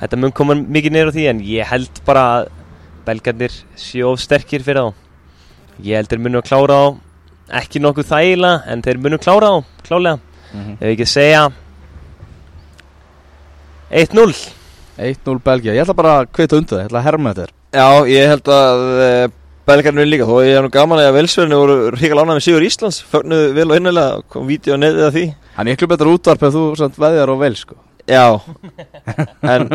þetta 0.03 0.19
mun 0.19 0.33
koma 0.37 0.55
mikið 0.59 0.93
neyra 0.93 1.09
á 1.09 1.17
því 1.17 1.27
En 1.31 1.41
ég 1.41 1.65
held 1.73 2.01
bara 2.05 2.25
að 2.43 2.49
belgarnir 3.07 3.55
séu 3.79 4.11
of 4.13 4.21
sterkir 4.21 4.61
fyrir 4.67 4.83
þá 4.83 4.95
Ég 5.85 5.99
held 5.99 6.13
þeir 6.13 6.23
munu 6.25 6.41
að 6.41 6.49
klára 6.49 6.77
á 6.81 6.87
Ekki 7.61 7.83
nokkuð 7.83 8.09
þægilega, 8.11 8.63
en 8.73 8.83
þeir 8.83 9.01
munu 9.05 9.19
klára 9.23 9.53
á 9.53 9.57
Klálega, 9.87 10.19
ef 10.81 10.87
ekki 10.91 11.07
að 11.07 11.13
segja 11.13 11.43
1-0 13.91 14.33
1-0 14.97 15.43
Belgia, 15.45 15.75
ég 15.77 15.85
ætla 15.85 15.95
bara 15.95 16.15
að 16.23 16.31
kvita 16.35 16.59
undir 16.59 16.75
það, 16.75 16.83
ég 16.83 16.89
ætla 16.91 17.03
að 17.03 17.07
herma 17.07 17.35
þetta 17.37 17.53
Já, 17.77 17.89
ég 18.09 18.31
held 18.33 18.51
að 18.57 18.85
uh, 18.97 19.27
Belgarnu 19.67 20.03
er 20.05 20.09
líka, 20.09 20.27
þó 20.29 20.37
ég 20.47 20.57
er 20.57 20.63
nú 20.63 20.71
gaman 20.73 21.03
að 21.03 21.17
Velsverðinu 21.17 21.57
voru 21.59 21.77
ríkala 21.97 22.23
ánæg 22.23 22.37
með 22.39 22.45
Sigur 22.45 22.65
Íslands. 22.65 23.01
Fögnuðu 23.11 23.49
vel 23.57 23.67
og 23.67 23.81
innilega, 23.81 24.21
kom 24.31 24.47
vídeo 24.47 24.77
netið 24.79 25.07
af 25.09 25.17
því. 25.17 25.25
Það 25.57 25.63
er 25.65 25.69
miklu 25.73 25.89
betur 25.91 26.11
útvarp 26.13 26.45
ef 26.47 26.55
þú 26.55 26.63
samt 26.79 27.01
veðjar 27.03 27.33
á 27.35 27.41
Wales 27.41 27.65
sko. 27.65 27.79
Já, 28.07 28.27
en 29.57 29.67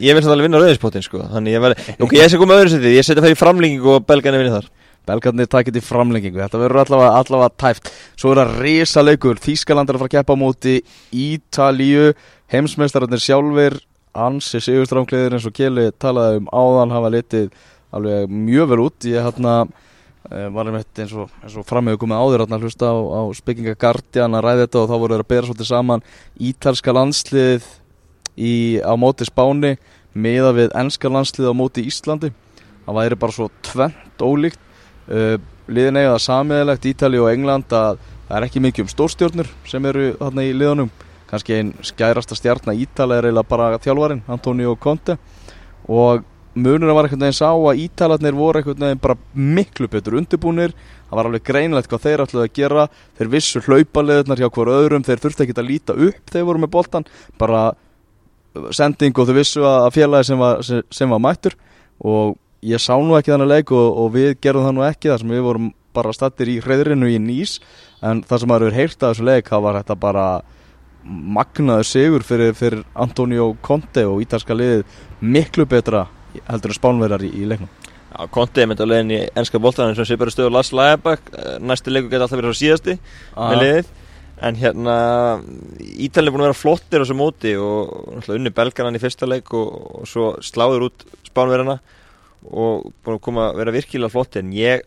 ég 0.00 0.16
vil 0.16 0.22
samt 0.24 0.32
alveg 0.32 0.48
vinna 0.48 0.62
rauðispottin 0.62 1.04
sko, 1.04 1.20
þannig 1.34 1.58
ég 1.58 1.64
verði 1.66 1.96
Ok, 1.98 2.14
ég 2.16 2.32
sé 2.32 2.40
koma 2.40 2.56
öðru 2.56 2.72
setið, 2.72 2.96
ég 2.96 3.04
setja 3.04 3.20
það 3.20 3.34
í 3.34 3.38
framlengingu 3.42 3.92
og 3.98 4.06
Belgarnu 4.08 4.40
vinni 4.40 4.54
þar 4.54 4.70
Belgarnir 5.04 5.48
takit 5.52 5.76
í 5.76 5.82
framlengingu. 5.84 6.40
Þetta 6.40 6.60
verður 6.62 6.82
allavega, 6.84 7.16
allavega 7.20 7.56
tæft. 7.60 7.90
Svo 8.16 8.32
er 8.32 8.40
það 8.40 8.54
risa 8.64 9.04
leikur 9.04 9.40
Þískaland 9.42 9.90
er 9.90 9.98
að 9.98 10.04
fara 10.04 10.12
að 10.12 10.16
keppa 10.16 10.36
á 10.36 10.40
móti 10.40 10.76
Ítalíu. 11.12 12.12
Heimsmeistararnir 12.52 13.20
sjálfur 13.20 13.76
Ansi 14.14 14.60
Sigurstrámkleðir 14.62 15.34
eins 15.34 15.46
og 15.48 15.54
Keli 15.56 15.88
talaði 15.98 16.38
um 16.40 16.50
áðan 16.54 16.94
hafa 16.94 17.10
litið 17.12 17.48
alveg 17.94 18.30
mjög 18.30 18.70
vel 18.70 18.80
út. 18.86 19.08
Ég 19.10 19.26
hérna 19.26 19.54
uh, 19.66 20.48
var 20.54 20.70
einmitt 20.70 21.02
eins 21.02 21.14
og, 21.18 21.32
og 21.44 21.66
framhefðu 21.68 22.04
komið 22.04 22.22
áður 22.22 22.44
hérna 22.44 22.58
að 22.60 22.68
hlusta 22.68 22.92
á, 22.94 22.96
á 22.96 23.22
Spekinga 23.36 23.74
Guardian 23.76 24.38
að 24.38 24.46
ræða 24.46 24.64
þetta 24.64 24.82
og 24.82 24.88
þá 24.88 24.96
voru 25.02 25.16
þeir 25.16 25.24
að 25.26 25.32
bera 25.34 25.48
svolítið 25.50 25.70
saman 25.72 26.06
Ítalska 26.48 26.94
landslið 26.94 27.68
í, 28.38 28.54
á 28.80 28.92
móti 28.96 29.28
Spáni 29.28 29.74
meða 30.14 30.54
við 30.56 30.76
enska 30.78 31.10
landslið 31.10 31.50
á 31.50 31.54
móti 31.58 31.84
Íslandi. 31.90 32.30
Það 32.84 33.00
væri 33.00 33.18
bara 33.18 33.34
svo 33.34 33.50
tvent 33.66 34.22
ólíkt 34.22 34.62
uh, 35.08 35.36
liðin 35.68 36.00
eiga 36.00 36.12
það 36.14 36.26
samiðilegt 36.26 36.90
Ítali 36.90 37.22
og 37.22 37.30
England 37.32 37.72
að 37.72 38.02
það 38.28 38.36
er 38.38 38.46
ekki 38.48 38.62
mikið 38.64 38.84
um 38.84 38.92
stórstjórnur 38.92 39.50
sem 39.68 39.90
eru 39.90 40.12
þarna 40.20 40.44
í 40.44 40.52
liðunum. 40.56 40.92
Kannski 41.30 41.56
einn 41.56 41.72
skærasta 41.82 42.36
stjarnar 42.38 42.78
Ítali 42.78 43.18
er 43.18 43.28
eiginlega 43.28 43.48
bara 43.48 43.82
þjálfarin, 43.82 44.22
Antonio 44.30 44.76
Conte. 44.80 45.18
Og 45.88 46.24
munurinn 46.54 46.94
var 46.94 47.08
einhvern 47.08 47.24
veginn 47.24 47.36
sá 47.36 47.50
að 47.50 47.80
Ítalarnir 47.82 48.36
voru 48.36 48.60
einhvern 48.60 48.84
veginn 48.86 49.02
bara 49.02 49.16
miklu 49.34 49.88
betur 49.90 50.18
undirbúnir. 50.20 50.74
Það 51.08 51.18
var 51.18 51.28
alveg 51.28 51.46
greinlegt 51.48 51.90
hvað 51.90 52.04
þeir 52.06 52.24
ætlaði 52.24 52.50
að 52.50 52.58
gera. 52.58 52.86
Þeir 53.18 53.32
vissu 53.32 53.62
hlaupaleðunar 53.66 54.42
hjá 54.42 54.50
hver 54.50 54.72
öðrum 54.76 55.06
þeir 55.06 55.22
þurfti 55.24 55.46
ekki 55.46 55.58
að 55.58 55.70
líta 55.70 55.96
upp 55.96 56.30
þegar 56.30 56.48
voru 56.50 56.62
með 56.62 56.72
boltan 56.76 57.08
bara 57.40 57.64
sending 58.70 59.18
og 59.18 59.28
þau 59.28 59.36
vissu 59.36 59.66
að 59.66 59.90
félagi 59.96 60.30
sem 60.30 60.38
var, 60.38 60.62
sem, 60.62 60.82
sem 60.94 61.10
var 61.10 61.22
mættur. 61.22 61.58
Og 62.04 62.38
ég 62.64 62.82
sá 62.82 62.94
nú 62.96 63.16
ekki 63.18 63.34
þannig 63.34 63.50
leik 63.50 63.72
og, 63.76 63.86
og 64.02 64.12
við 64.14 64.34
gerðum 64.42 64.68
það 64.68 64.76
nú 64.78 64.84
ekki 64.88 65.12
þar 65.12 65.22
sem 65.22 65.34
við 65.34 65.46
vorum 65.48 65.70
bara 65.94 66.14
stattir 66.16 66.50
í 66.50 66.58
hreðrinu 66.64 67.10
í 67.12 67.20
nýs 67.22 67.58
en 68.04 68.24
það 68.26 68.42
sem 68.42 68.50
maður 68.50 68.66
hefur 68.66 68.78
heyrt 68.80 69.02
að 69.02 69.14
þessu 69.14 69.28
leik 69.28 69.50
það 69.52 69.64
var 69.66 69.80
þetta 69.80 69.96
bara 70.00 70.26
magnaður 71.04 71.88
sigur 71.88 72.24
fyrir, 72.24 72.54
fyrir 72.56 72.84
Antonio 72.96 73.52
Conte 73.64 74.06
og 74.08 74.22
ítalska 74.24 74.56
liðið 74.56 74.84
miklu 75.20 75.66
betra 75.68 76.06
heldur 76.48 76.72
en 76.72 76.78
spánverðar 76.78 77.26
í, 77.26 77.30
í 77.42 77.48
leiknum. 77.48 77.68
Já, 78.14 78.24
Conte 78.32 78.62
er 78.62 78.70
myndið 78.70 78.86
að 78.86 78.92
leiðin 78.92 79.12
í 79.12 79.20
ennska 79.40 79.60
bóltaðan 79.62 79.98
sem 79.98 80.08
sé 80.08 80.18
bara 80.18 80.32
stöður 80.32 80.54
Lars 80.56 80.72
Læabak 80.74 81.28
næstu 81.60 81.92
leiku 81.92 82.08
geti 82.08 82.22
alltaf 82.22 82.40
verið 82.40 82.56
á 82.56 82.60
síðasti 82.62 82.96
með 83.36 83.60
liðið. 83.62 83.92
En 84.44 84.56
hérna 84.58 84.94
Ítalið 85.78 86.30
er 86.30 86.34
búin 86.34 86.42
að 86.42 86.48
vera 86.48 86.58
flottir 86.58 87.02
á 87.02 87.04
þessu 87.04 87.16
móti 87.18 87.52
og 87.60 88.30
unni 88.34 88.50
belganan 88.54 88.96
í 88.96 89.02
fyrsta 89.02 89.28
leik 89.28 89.52
og, 89.54 89.68
og 90.00 90.08
svo 90.10 90.32
sláður 90.42 90.88
út 90.88 91.06
spánverðina 91.28 91.78
og 92.50 92.90
búin 93.04 93.18
að 93.18 93.22
koma 93.24 93.48
að 93.50 93.60
vera 93.62 93.74
virkilega 93.74 94.12
flotti 94.12 94.42
en 94.42 94.52
ég 94.56 94.84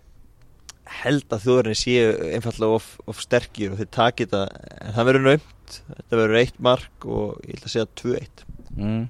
held 1.02 1.34
að 1.34 1.44
þjóðurinn 1.44 1.78
séu 1.78 2.12
einfallega 2.32 2.78
of, 2.80 2.92
of 3.10 3.20
sterkir 3.22 3.74
og 3.74 3.82
þeir 3.82 3.90
takit 3.98 4.36
að 4.38 4.46
en 4.56 4.94
það 4.96 5.10
verður 5.10 5.26
naumt, 5.26 5.80
þetta 5.90 6.22
verður 6.22 6.42
eitt 6.42 6.62
mark 6.64 7.08
og 7.08 7.42
ég 7.44 7.58
ætla 7.58 7.68
að 7.68 7.74
segja 7.74 7.90
2-1 8.04 8.46
mm. 8.78 9.04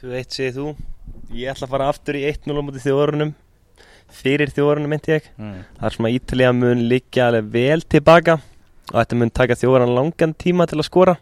2-1 0.00 0.34
segir 0.34 0.56
þú. 0.56 0.66
Ég 1.36 1.52
ætla 1.52 1.68
að 1.68 1.72
fara 1.74 1.88
aftur 1.92 2.18
í 2.18 2.24
1-0 2.30 2.56
á 2.56 2.62
móti 2.64 2.82
þjóðurunum 2.82 3.32
fyrir 4.10 4.50
þjóðurunum 4.54 4.90
myndi 4.90 5.14
ég. 5.14 5.26
Mm. 5.38 5.58
Það 5.76 5.88
er 5.88 5.96
sem 5.96 6.08
að 6.08 6.16
Ítalija 6.16 6.52
mun 6.56 6.84
liggja 6.90 7.26
alveg 7.28 7.50
vel 7.54 7.84
tilbaka 7.94 8.38
og 8.90 8.96
þetta 8.96 9.18
mun 9.20 9.34
taka 9.34 9.58
þjóðurann 9.60 9.94
langan 9.94 10.34
tíma 10.34 10.66
til 10.70 10.80
að 10.80 10.88
skora. 10.88 11.16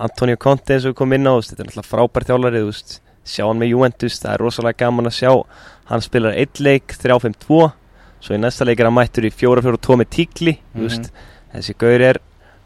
Antonio 0.00 0.38
Conte 0.40 0.76
eins 0.76 0.86
og 0.88 0.96
komum 0.96 1.18
inn 1.18 1.28
á 1.28 1.34
þetta 1.36 1.64
er 1.64 1.68
náttúrulega 1.68 1.90
frábær 1.90 2.26
þjálfarið 2.28 2.62
þú 2.64 2.70
veist, 2.70 2.94
sjá 3.24 3.44
hann 3.46 3.58
með 3.60 3.68
Juventus, 3.74 4.18
það 4.22 4.32
er 4.34 4.38
rosalega 4.44 4.78
gaman 4.84 5.06
að 5.06 5.18
sjá 5.20 5.30
hann 5.90 6.00
spilar 6.00 6.32
eitt 6.38 6.60
leik 6.60 6.94
3-5-2 6.96 7.72
svo 8.20 8.34
í 8.34 8.38
næsta 8.40 8.64
leik 8.66 8.80
er 8.80 8.84
hann 8.88 8.94
mættur 8.96 9.24
í 9.24 9.30
4-4-2 9.32 9.96
með 10.00 10.08
tíkli 10.10 10.56
mm 10.74 10.80
Mhm. 10.84 11.04
þessi 11.54 11.74
gaur 11.78 12.00
er 12.00 12.18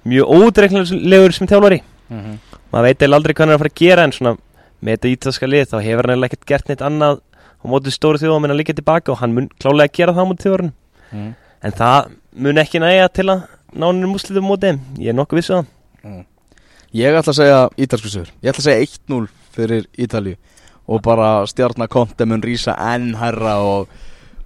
mjög 0.04 0.26
ódreiknulegur 0.28 1.32
sem 1.32 1.46
þjálfari 1.46 1.82
Mm 2.10 2.20
-hmm. 2.20 2.38
maður 2.72 2.82
veit 2.84 2.98
eða 3.02 3.14
aldrei 3.16 3.32
hvað 3.34 3.40
hann 3.44 3.48
er 3.50 3.54
að 3.54 3.58
fara 3.58 3.70
að 3.70 3.80
gera 3.80 4.02
en 4.04 4.12
svona 4.12 4.36
með 4.82 4.92
þetta 4.96 5.08
ítalska 5.08 5.46
lið 5.48 5.68
þá 5.70 5.76
hefur 5.82 6.10
hann 6.10 6.24
ekkert 6.24 6.44
gert 6.46 6.68
neitt 6.68 6.82
annað 6.82 7.20
á 7.64 7.64
móti 7.64 7.90
stóru 7.90 8.18
þjóðum 8.18 8.44
en 8.44 8.50
að 8.50 8.56
liggja 8.60 8.74
tilbaka 8.74 9.12
og 9.12 9.18
hann 9.18 9.32
mun 9.34 9.48
klálega 9.58 9.92
gera 9.92 10.12
það 10.12 10.20
á 10.20 10.28
móti 10.28 10.42
þjóðurinn 10.44 10.72
Mm. 11.12 11.34
en 11.62 11.72
það 11.72 12.08
mun 12.36 12.56
ekki 12.58 12.78
næja 12.80 13.08
til 13.08 13.24
að 13.30 13.42
nánir 13.74 14.06
múslitum 14.06 14.44
móti 14.44 14.60
þeim. 14.68 14.80
ég 14.98 15.08
er 15.08 15.14
nokkuð 15.14 15.36
vissu 15.36 15.54
það 15.54 16.24
Ég 16.94 17.10
ætla 17.18 17.32
að 17.32 17.38
segja 17.40 17.68
ítalsku 17.78 18.08
sigur 18.08 18.28
Ég 18.42 18.50
ætla 18.52 18.60
að 18.60 18.68
segja 18.68 18.82
1-0 19.08 19.28
fyrir 19.54 19.86
Ítalíu. 19.98 20.36
Og 20.84 21.00
bara 21.04 21.46
stjarnar 21.48 21.88
Conte 21.88 22.26
mun 22.28 22.42
rísa 22.44 22.74
enn 22.92 23.14
herra 23.16 23.56
og, 23.64 23.94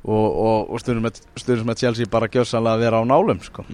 og, 0.05 0.29
og, 0.29 0.69
og 0.71 0.83
stundum 0.83 1.09
með, 1.09 1.75
Chelsea 1.81 2.07
bara 2.11 2.31
gjössanlega 2.31 2.79
að 2.79 2.85
vera 2.87 3.01
á 3.03 3.05
nálum 3.09 3.43
sko. 3.43 3.65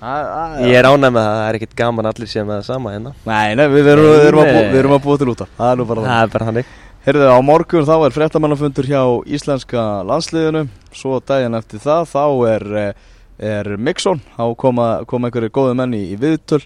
ég 0.00 0.76
er 0.76 0.88
ánæg 0.88 1.10
með 1.12 1.24
það, 1.24 1.34
það 1.38 1.46
er 1.46 1.58
ekkert 1.58 1.74
gaman 1.80 2.10
allir 2.12 2.28
séð 2.28 2.46
með 2.48 2.60
það 2.60 2.68
sama 2.68 2.92
hérna. 2.94 3.14
Nei, 3.24 3.56
nei, 3.56 3.66
við 3.72 3.90
erum, 3.94 4.12
við 4.12 4.28
erum, 4.28 4.44
að, 4.44 4.60
við 4.60 4.78
erum 4.82 4.94
að 4.96 5.02
búa 5.08 5.20
til 5.20 5.32
út 5.32 5.42
af. 5.44 5.50
Það 5.56 5.72
er 5.72 5.80
nú 5.80 5.88
bara 5.88 6.04
það 6.04 6.14
það 6.14 6.22
er 6.28 6.32
bara 6.36 6.50
hannig 6.50 6.70
Heyrðu, 7.00 7.28
á 7.32 7.40
morgun 7.40 7.86
þá 7.88 7.94
er 7.96 8.12
fréttamannafundur 8.12 8.84
hjá 8.84 9.00
íslenska 9.24 9.82
landsliðinu. 10.04 10.66
Svo 10.92 11.16
daginn 11.24 11.56
eftir 11.56 11.80
það 11.80 12.02
þá 12.10 12.24
er, 12.50 12.64
eh, 12.76 12.92
er 13.40 13.70
Mixon. 13.80 14.20
Þá 14.36 14.44
koma, 14.60 14.88
koma 15.08 15.30
einhverju 15.30 15.48
góðu 15.48 15.78
menn 15.80 15.96
í, 15.96 16.02
í 16.12 16.18
viðtöl. 16.20 16.60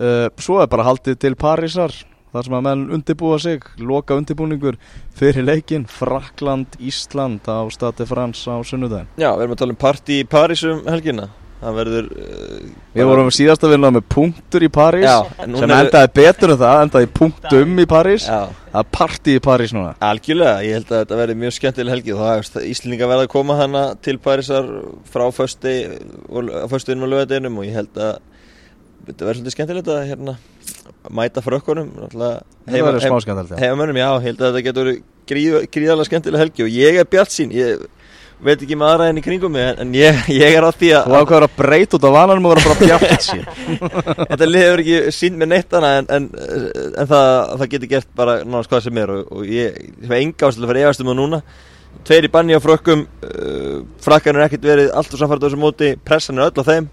Uh, 0.00 0.28
Svo 0.40 0.62
er 0.62 0.70
bara 0.72 0.86
haldið 0.88 1.18
til 1.20 1.34
Parísar 1.36 1.92
þar 2.36 2.48
sem 2.48 2.58
að 2.58 2.66
menn 2.68 2.84
undirbúa 2.98 3.38
sig 3.42 3.64
Loka 3.80 4.18
undirbúningur 4.20 4.76
fyrir 5.16 5.46
leikin 5.46 5.88
Frakland, 5.90 6.76
Ísland 6.78 7.48
á 7.48 7.64
Stati 7.72 8.06
Frans 8.08 8.44
á 8.46 8.56
sunnudaginn. 8.60 9.08
Já, 9.16 9.32
við 9.34 9.46
erum 9.46 9.56
að 9.56 9.64
tala 9.64 9.76
um 9.76 9.82
partí 9.86 10.20
í 10.22 10.28
París 10.28 10.62
um 10.68 10.84
helgina. 10.90 11.30
Það 11.56 11.76
verður 11.78 12.08
uh, 12.12 12.56
Við 12.92 13.06
vorum 13.08 13.30
síðast 13.32 13.62
að 13.64 13.70
vinna 13.72 13.88
með 13.96 14.04
punktur 14.12 14.64
í 14.66 14.68
París 14.68 15.06
Já, 15.06 15.14
en 15.40 15.56
sem 15.56 15.70
er- 15.72 15.86
endaði 15.86 16.10
betur 16.18 16.52
en 16.52 16.58
það, 16.60 16.80
endaði 16.84 17.08
punktum 17.16 17.80
í 17.80 17.86
París. 17.88 18.26
Já, 18.28 18.42
Það 18.76 18.82
er 18.82 18.90
partí 18.92 19.34
í 19.38 19.40
París 19.40 19.72
núna. 19.72 19.94
Algjörlega, 20.04 20.58
ég 20.66 20.76
held 20.76 20.90
að 20.92 21.00
þetta 21.00 21.18
verði 21.22 21.36
mjög 21.40 21.54
skemmtileg 21.56 21.94
helgi 21.94 22.16
það 22.20 22.32
er 22.60 22.66
Íslinga 22.74 23.08
verða 23.08 23.24
að 23.24 23.32
koma 23.32 23.56
hana 23.56 23.84
til 24.04 24.18
Parísar 24.20 24.68
frá 25.08 25.24
og 27.06 27.12
lögadeginum 27.14 27.56
og 27.62 27.64
ég 27.70 27.78
held 27.80 28.02
að 28.04 28.18
þetta 29.06 29.28
verður 29.28 29.40
svolítið 29.40 29.56
skemmtilegt 29.56 29.90
að 29.92 30.06
hérna 30.10 30.36
mæta 31.14 31.42
frökkunum 31.44 31.90
verður 33.36 33.60
Heimamönnum, 33.60 34.00
já, 34.00 34.08
held 34.24 34.40
að 34.40 34.48
þetta 34.48 34.64
getur 34.66 34.90
gríð, 35.30 35.58
gríðarlega 35.74 36.08
skemmtileg 36.10 36.42
helgi 36.44 36.66
og 36.66 36.72
ég 36.74 36.98
er 37.00 37.08
bjart 37.10 37.34
sín 37.34 37.54
ég 37.54 37.84
veit 38.42 38.60
ekki 38.60 38.76
aðra 38.76 39.08
enn 39.10 39.20
í 39.20 39.22
kringum 39.24 39.54
mig 39.54 39.78
en, 39.80 39.92
ég, 39.96 40.18
ég 40.40 40.56
er 40.58 40.66
á 40.66 40.70
því 40.74 40.90
að 40.98 41.06
Þú 41.06 41.20
ákveður 41.20 41.46
að 41.46 41.54
breyta 41.60 41.98
út 41.98 42.08
af 42.08 42.16
vananum 42.16 42.48
og 42.48 42.54
vera 42.54 42.66
bara 42.66 42.90
bjart 42.90 43.24
sín 43.24 43.46
Þetta 44.32 44.50
lið 44.50 44.66
hefur 44.66 44.82
ekki 44.84 45.14
sínt 45.16 45.40
með 45.40 45.52
neitt 45.54 45.78
hana 45.78 45.94
en, 46.00 46.10
en, 46.18 46.28
en 46.90 47.08
það, 47.12 47.30
það 47.54 47.72
getur 47.76 47.92
gert 47.94 48.12
bara 48.18 48.36
náttúrulega 48.42 48.74
hvað 48.74 48.84
sem 48.88 49.00
er 49.02 49.14
og, 49.14 49.32
og 49.32 49.48
ég, 49.48 49.80
hef 50.02 50.14
enga 50.18 50.50
ástæðlega 50.50 50.72
fyrir 50.72 50.88
efastum 50.90 51.12
á 51.12 51.14
núna. 51.16 51.42
Tveir 52.06 52.28
í 52.28 52.32
banni 52.32 52.56
á 52.56 52.60
frökkum 52.60 53.06
uh, 53.06 53.78
frakkan 54.04 54.36
er 54.36 54.46
ekkert 54.46 54.68
verið 54.68 54.92
allt 54.92 55.14
og 55.14 55.22
samfært 55.22 55.40
á 55.40 55.46
þessu 55.46 55.60
móti 55.62 55.94
pressan 56.04 56.42
er 56.42 56.50
öll 56.50 56.60
á 56.60 56.68
þeim 56.68 56.90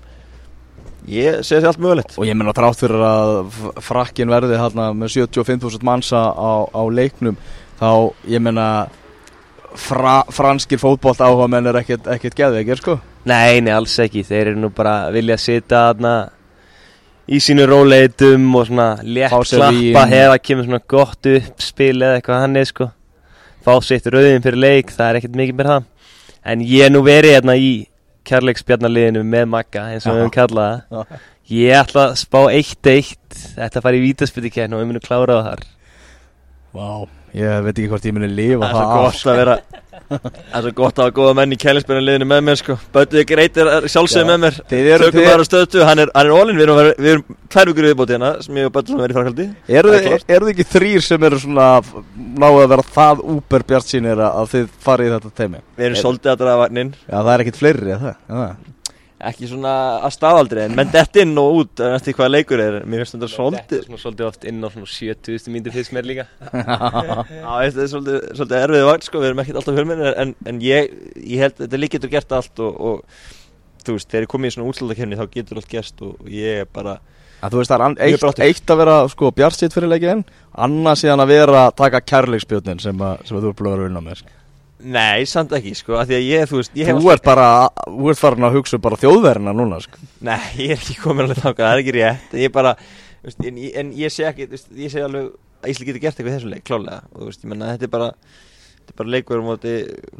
Ég 1.09 1.41
segi 1.43 1.59
þessi 1.59 1.67
allt 1.67 1.81
mögulegt. 1.83 2.15
Og 2.15 2.27
ég 2.29 2.37
menna 2.37 2.53
trátt 2.55 2.79
fyrir 2.79 3.01
að 3.03 3.33
frakkin 3.83 4.31
verði 4.31 4.55
hérna 4.59 4.91
með 4.95 5.17
75.000 5.17 5.83
mannsa 5.83 6.21
á, 6.31 6.63
á 6.71 6.81
leiknum 6.87 7.35
Þá 7.83 8.13
ég 8.31 8.43
menna 8.43 8.67
fra, 9.75 10.21
franskir 10.31 10.79
fótbolt 10.81 11.21
áhuga 11.23 11.49
menn 11.51 11.67
er 11.67 11.81
ekkert, 11.81 12.07
ekkert 12.15 12.37
geðveikir 12.37 12.79
sko. 12.79 12.97
Nei, 13.27 13.59
nei, 13.63 13.73
alls 13.73 13.95
ekki, 14.03 14.23
þeir 14.27 14.53
eru 14.53 14.61
nú 14.61 14.69
bara 14.75 15.07
að 15.07 15.17
vilja 15.17 15.37
sita 15.41 15.87
þarna 15.89 16.13
í 17.27 17.39
sínu 17.43 17.65
róleitum 17.67 18.49
og 18.59 18.67
svona 18.69 18.87
létt 19.03 19.31
klappa 19.31 20.03
hefa 20.11 20.39
kemur 20.43 20.67
svona 20.67 20.83
gott 20.93 21.31
uppspil 21.31 21.95
eða 21.95 22.19
eitthvað 22.19 22.43
hann 22.43 22.59
er 22.59 22.69
sko. 22.69 22.89
Fá 23.63 23.73
sitt 23.83 24.07
rauðin 24.11 24.43
fyrir 24.43 24.59
leik, 24.59 24.91
það 24.91 25.09
er 25.09 25.19
ekkert 25.19 25.39
mikið 25.39 25.59
mér 25.59 25.71
það. 25.73 25.89
En 26.53 26.63
ég 26.67 26.87
er 26.87 26.91
nú 26.91 27.03
verið 27.03 27.37
hérna 27.37 27.55
í 27.59 27.73
kærleiksbjarnarliðinu 28.29 29.23
með 29.27 29.45
Magga 29.53 29.85
eins 29.93 30.07
og 30.07 30.15
við 30.15 30.23
höfum 30.23 30.33
kallað 30.37 30.73
það. 30.89 31.05
Já. 31.13 31.21
ég 31.53 31.79
ætla 31.81 32.05
að 32.09 32.17
spá 32.23 32.39
1-1 32.47 33.39
þetta 33.57 33.83
fari 33.85 33.99
í 33.99 34.05
vítaspytikæn 34.07 34.75
og 34.75 34.83
við 34.83 34.91
munum 34.91 35.05
klára 35.05 35.39
það 35.39 35.49
þar 35.49 35.65
Vá. 36.73 37.05
Ég 37.33 37.63
veit 37.65 37.73
ekki 37.79 37.89
hvort 37.89 38.03
ég 38.05 38.13
muni 38.13 38.27
lifa 38.29 38.67
Það 38.69 38.75
er 38.77 38.83
svo 38.83 38.97
gott 39.01 39.23
að 39.31 39.37
vera 39.39 39.53
Það 40.13 40.57
er 40.57 40.63
svo 40.65 40.71
gott 40.77 40.99
að 40.99 41.03
hafa 41.07 41.13
góða 41.17 41.33
menn 41.39 41.53
í 41.53 41.57
kælinsbyrjunliðinu 41.61 42.27
með 42.29 42.41
mér 42.45 42.57
sko. 42.59 42.75
Bötið 42.93 43.23
Greit 43.29 43.57
er 43.61 43.87
sjálfsögð 43.89 44.21
Já. 44.21 44.27
með 44.29 44.39
mér. 44.43 44.57
Tökum 44.69 45.25
bara 45.25 45.45
stöðtu, 45.47 45.81
hann 45.87 46.01
er, 46.03 46.11
hann 46.13 46.29
er 46.29 46.33
ólinn 46.37 46.59
Við 46.59 46.65
erum, 46.67 46.81
að 46.83 46.89
við 47.01 47.09
erum 47.13 47.37
tvær 47.55 47.71
vikur 47.71 47.87
viðbóti 47.89 48.15
hérna 48.17 48.31
sem 48.45 48.59
ég 48.61 48.69
og 48.69 48.75
Bötið 48.77 49.01
verið 49.01 49.15
í 49.15 49.17
framhaldi. 49.17 49.47
Eru 49.79 49.93
Það 49.93 49.97
er 49.97 50.03
þið 50.03 50.11
klárt. 50.13 50.35
eru 50.37 50.49
þið 50.49 50.53
ekki 50.53 50.67
þrýr 50.75 51.05
sem 51.07 51.27
eru 51.29 51.41
svona 51.45 51.67
náðu 52.43 52.61
að 52.65 52.69
vera 52.75 52.87
það 52.99 53.23
úper 53.37 53.67
bjart 53.73 53.89
sínir 53.93 54.23
að 54.29 54.51
þið 54.53 54.69
farið 54.85 55.09
í 55.09 55.13
þetta 55.15 55.33
teimi 55.41 55.63
Við 55.77 55.87
erum 55.89 55.97
Er- 55.97 56.03
svolítið 56.03 56.33
að 56.35 56.41
draga 56.43 56.61
vagnin 56.65 56.93
Já 57.09 57.17
það 57.23 57.33
er 57.37 57.45
ekkert 57.47 57.61
fleiri 57.63 57.93
er 57.97 58.03
það, 58.05 58.15
er 58.29 58.41
það? 58.43 58.72
Ekki 59.29 59.47
svona 59.51 59.73
að 60.03 60.11
staðaldri 60.17 60.63
En 60.65 60.73
menn 60.77 60.89
dett 60.93 61.19
inn 61.21 61.31
og 61.39 61.59
út 61.61 61.83
en 61.85 61.93
eftir 61.97 62.15
hvað 62.17 62.31
leikur 62.33 62.59
er? 62.63 62.79
Mér 62.89 63.03
finnst 63.03 63.15
þetta 63.17 63.29
svolítið 63.31 63.77
er 63.79 63.85
svona 63.87 64.01
svolítið 64.03 64.27
oft 64.27 64.47
inn 64.51 64.59
á 64.63 64.67
svona 64.73 64.89
70 64.93 65.47
mínútur 65.53 65.75
fyrst 65.77 65.93
mér 65.95 66.07
líka. 66.09 66.25
Já, 66.53 67.53
þetta 67.63 67.85
er 67.85 67.91
svolítið, 67.93 68.19
svolítið 68.39 68.57
erfið 68.63 68.85
vagn 68.89 69.07
sko 69.07 69.21
Við 69.23 69.29
erum 69.31 69.41
ekkert 69.45 69.61
alltaf 69.61 69.77
fjölmennir 69.79 70.19
En, 70.25 70.35
en 70.51 70.61
ég, 70.65 70.91
ég 71.23 71.43
held 71.45 71.57
þetta 71.61 71.79
lík 71.81 71.95
getur 71.97 72.13
gert 72.13 72.35
allt 72.39 72.63
og, 72.65 72.83
og 72.91 73.23
þú 73.87 73.97
veist, 73.97 74.11
þegar 74.11 74.27
ég 74.27 74.31
kom 74.35 74.45
í 74.47 74.53
svona 74.55 74.69
útslutakenni 74.71 75.17
þá 75.19 75.25
getur 75.33 75.59
allt 75.63 75.71
gerst 75.71 76.03
og 76.07 76.29
ég 76.31 76.61
er 76.63 76.69
bara 76.71 76.97
Að 77.43 77.51
þú 77.57 77.59
veist 77.59 77.73
það 77.73 77.81
er 77.99 78.13
eitt, 78.13 78.39
eitt 78.45 78.71
að 78.71 78.77
vera 78.79 78.93
sko 79.11 79.31
bjart 79.35 79.57
sitt 79.59 79.73
fyrir 79.75 79.89
leikin 79.91 80.21
annað 80.63 81.01
síðan 81.01 81.23
að 81.25 81.33
vera 81.33 81.65
að 81.67 81.73
taka 81.81 81.99
kærleiksbjörnin 82.07 82.79
sem, 82.79 83.01
að- 83.03 83.25
sem 83.27 83.35
að 83.35 83.43
þú 83.43 83.49
er 83.51 83.57
vera 83.65 83.73
að 83.81 83.87
vinna 83.89 84.03
með 84.05 84.21
sko. 84.21 84.37
Nei, 84.83 85.23
samt 85.29 85.53
ekki, 85.55 85.71
sko, 85.79 85.95
því 86.03 86.17
að 86.17 86.25
ég, 86.27 86.49
þú 86.49 86.59
veist 86.59 86.73
Þú 86.75 87.11
ert 87.13 87.23
bara, 87.23 87.47
þú 87.87 88.09
ert 88.11 88.19
farin 88.19 88.47
að 88.49 88.57
hugsa 88.57 88.79
bara 88.83 88.99
þjóðverðina 88.99 89.53
núna 89.55 89.79
sko. 89.83 90.01
Nei, 90.27 90.39
ég 90.59 90.73
er 90.75 90.81
ekki 90.81 90.97
komin 90.99 91.27
alveg 91.29 91.39
þangað, 91.39 91.63
það 91.63 91.73
er 91.77 91.83
ekki 91.83 91.93
rétt. 91.97 92.33
Ég 92.43 92.51
bara, 92.55 92.73
veist, 93.23 93.43
en, 93.47 93.59
en 93.83 93.93
ég 93.95 94.11
sé 94.11 94.25
ekki, 94.27 94.49
veist, 94.51 94.67
ég 94.75 94.91
sé 94.91 95.03
alveg 95.05 95.29
að 95.63 95.69
Ísli 95.71 95.85
getur 95.87 96.01
gert 96.03 96.17
eitthvað 96.19 96.33
í 96.33 96.35
þessum 96.35 96.51
leik, 96.51 96.63
klálega 96.67 96.97
Og 97.15 97.29
veist, 97.29 97.43
ég 97.45 97.51
menna, 97.53 97.69
þetta 97.77 97.87
er 97.87 97.91
bara, 97.93 98.07
þetta 98.75 98.91
er 98.91 98.97
bara 98.99 99.11
leikur 99.13 99.43
móti 99.45 99.75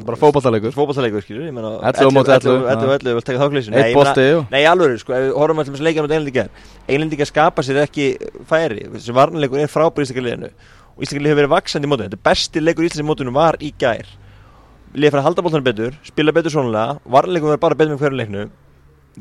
bara 0.08 0.20
fótballtalegur 0.22 0.72
Fótballtaleikur, 0.72 1.26
skilur, 1.26 1.50
ég 1.50 1.56
menna 1.58 1.74
11 1.84 2.08
á 2.08 2.16
móti 2.16 2.32
11, 2.32 2.54
11 2.72 2.88
og 2.88 2.94
11, 2.96 3.18
vil 3.18 3.26
taka 3.28 3.42
þákleysi 3.42 3.74
Eitt 3.82 3.98
bolti 3.98 4.28
og- 4.38 4.46
Nei, 4.56 4.62
alveg, 4.72 4.96
sko, 5.04 5.18
ef 5.18 5.26
við 5.28 5.36
horfum 5.42 5.60
alltaf 5.60 5.76
með 5.76 5.84
leikja 5.90 6.06
með 6.08 6.16
einlendingar 6.16 6.50
Einlendingar 6.88 7.28
skapa 7.34 7.66
sér 7.68 7.82
ekki 7.84 8.08
færi 8.48 8.88
Þessi 8.96 9.18
varnarleikur 9.20 9.60
er 9.66 9.74
frábær 9.74 10.08
í 10.08 10.24
liðinu. 10.24 10.54
Og 10.96 11.04
lið 11.04 11.28
hefur 11.28 11.42
verið 11.42 11.54
vaksandi 11.58 11.90
í 11.90 11.92
mótinu 11.92 12.08
Þetta 12.14 12.24
besti 12.30 12.64
leikur 12.64 12.88
í 12.88 12.92
Íslika 12.94 13.10
mótinu 13.12 13.36
var 13.36 13.60
í 13.60 13.74
gær 13.84 14.08
Liðið 14.94 15.10
fyrir 15.10 15.22
að 15.24 15.28
halda 15.30 15.46
boltan 15.46 15.66
betur, 15.66 15.96
spila 16.06 16.34
betur 16.36 16.54
svonulega 16.54 17.00
Varnarleikum 17.10 17.50
verður 17.50 17.64
bara 17.64 17.78
betur 17.80 17.96
með 17.96 18.04
hverju 18.04 18.20
leiknu 18.20 18.44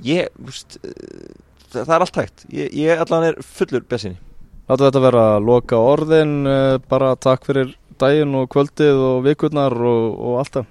Ég, 0.08 0.28
veist, 0.40 0.78
eh, 0.84 1.32
það, 1.68 1.82
það 1.82 1.94
er 1.94 2.04
allt 2.04 2.18
hægt. 2.20 2.44
Ég, 2.48 2.76
ég 2.80 3.00
allan 3.04 3.26
er 3.28 3.40
fullur 3.44 3.84
besinni 3.88 4.20
láta 4.72 4.88
þetta 4.88 5.02
vera 5.02 5.22
að 5.36 5.46
loka 5.48 5.78
orðin 5.80 6.34
uh, 6.48 6.76
bara 6.88 7.14
takk 7.20 7.44
fyrir 7.48 7.74
daginn 8.00 8.36
og 8.38 8.48
kvöldið 8.52 9.00
og 9.08 9.24
vikurnar 9.26 9.74
og, 9.74 10.04
og 10.16 10.38
alltaf 10.40 10.68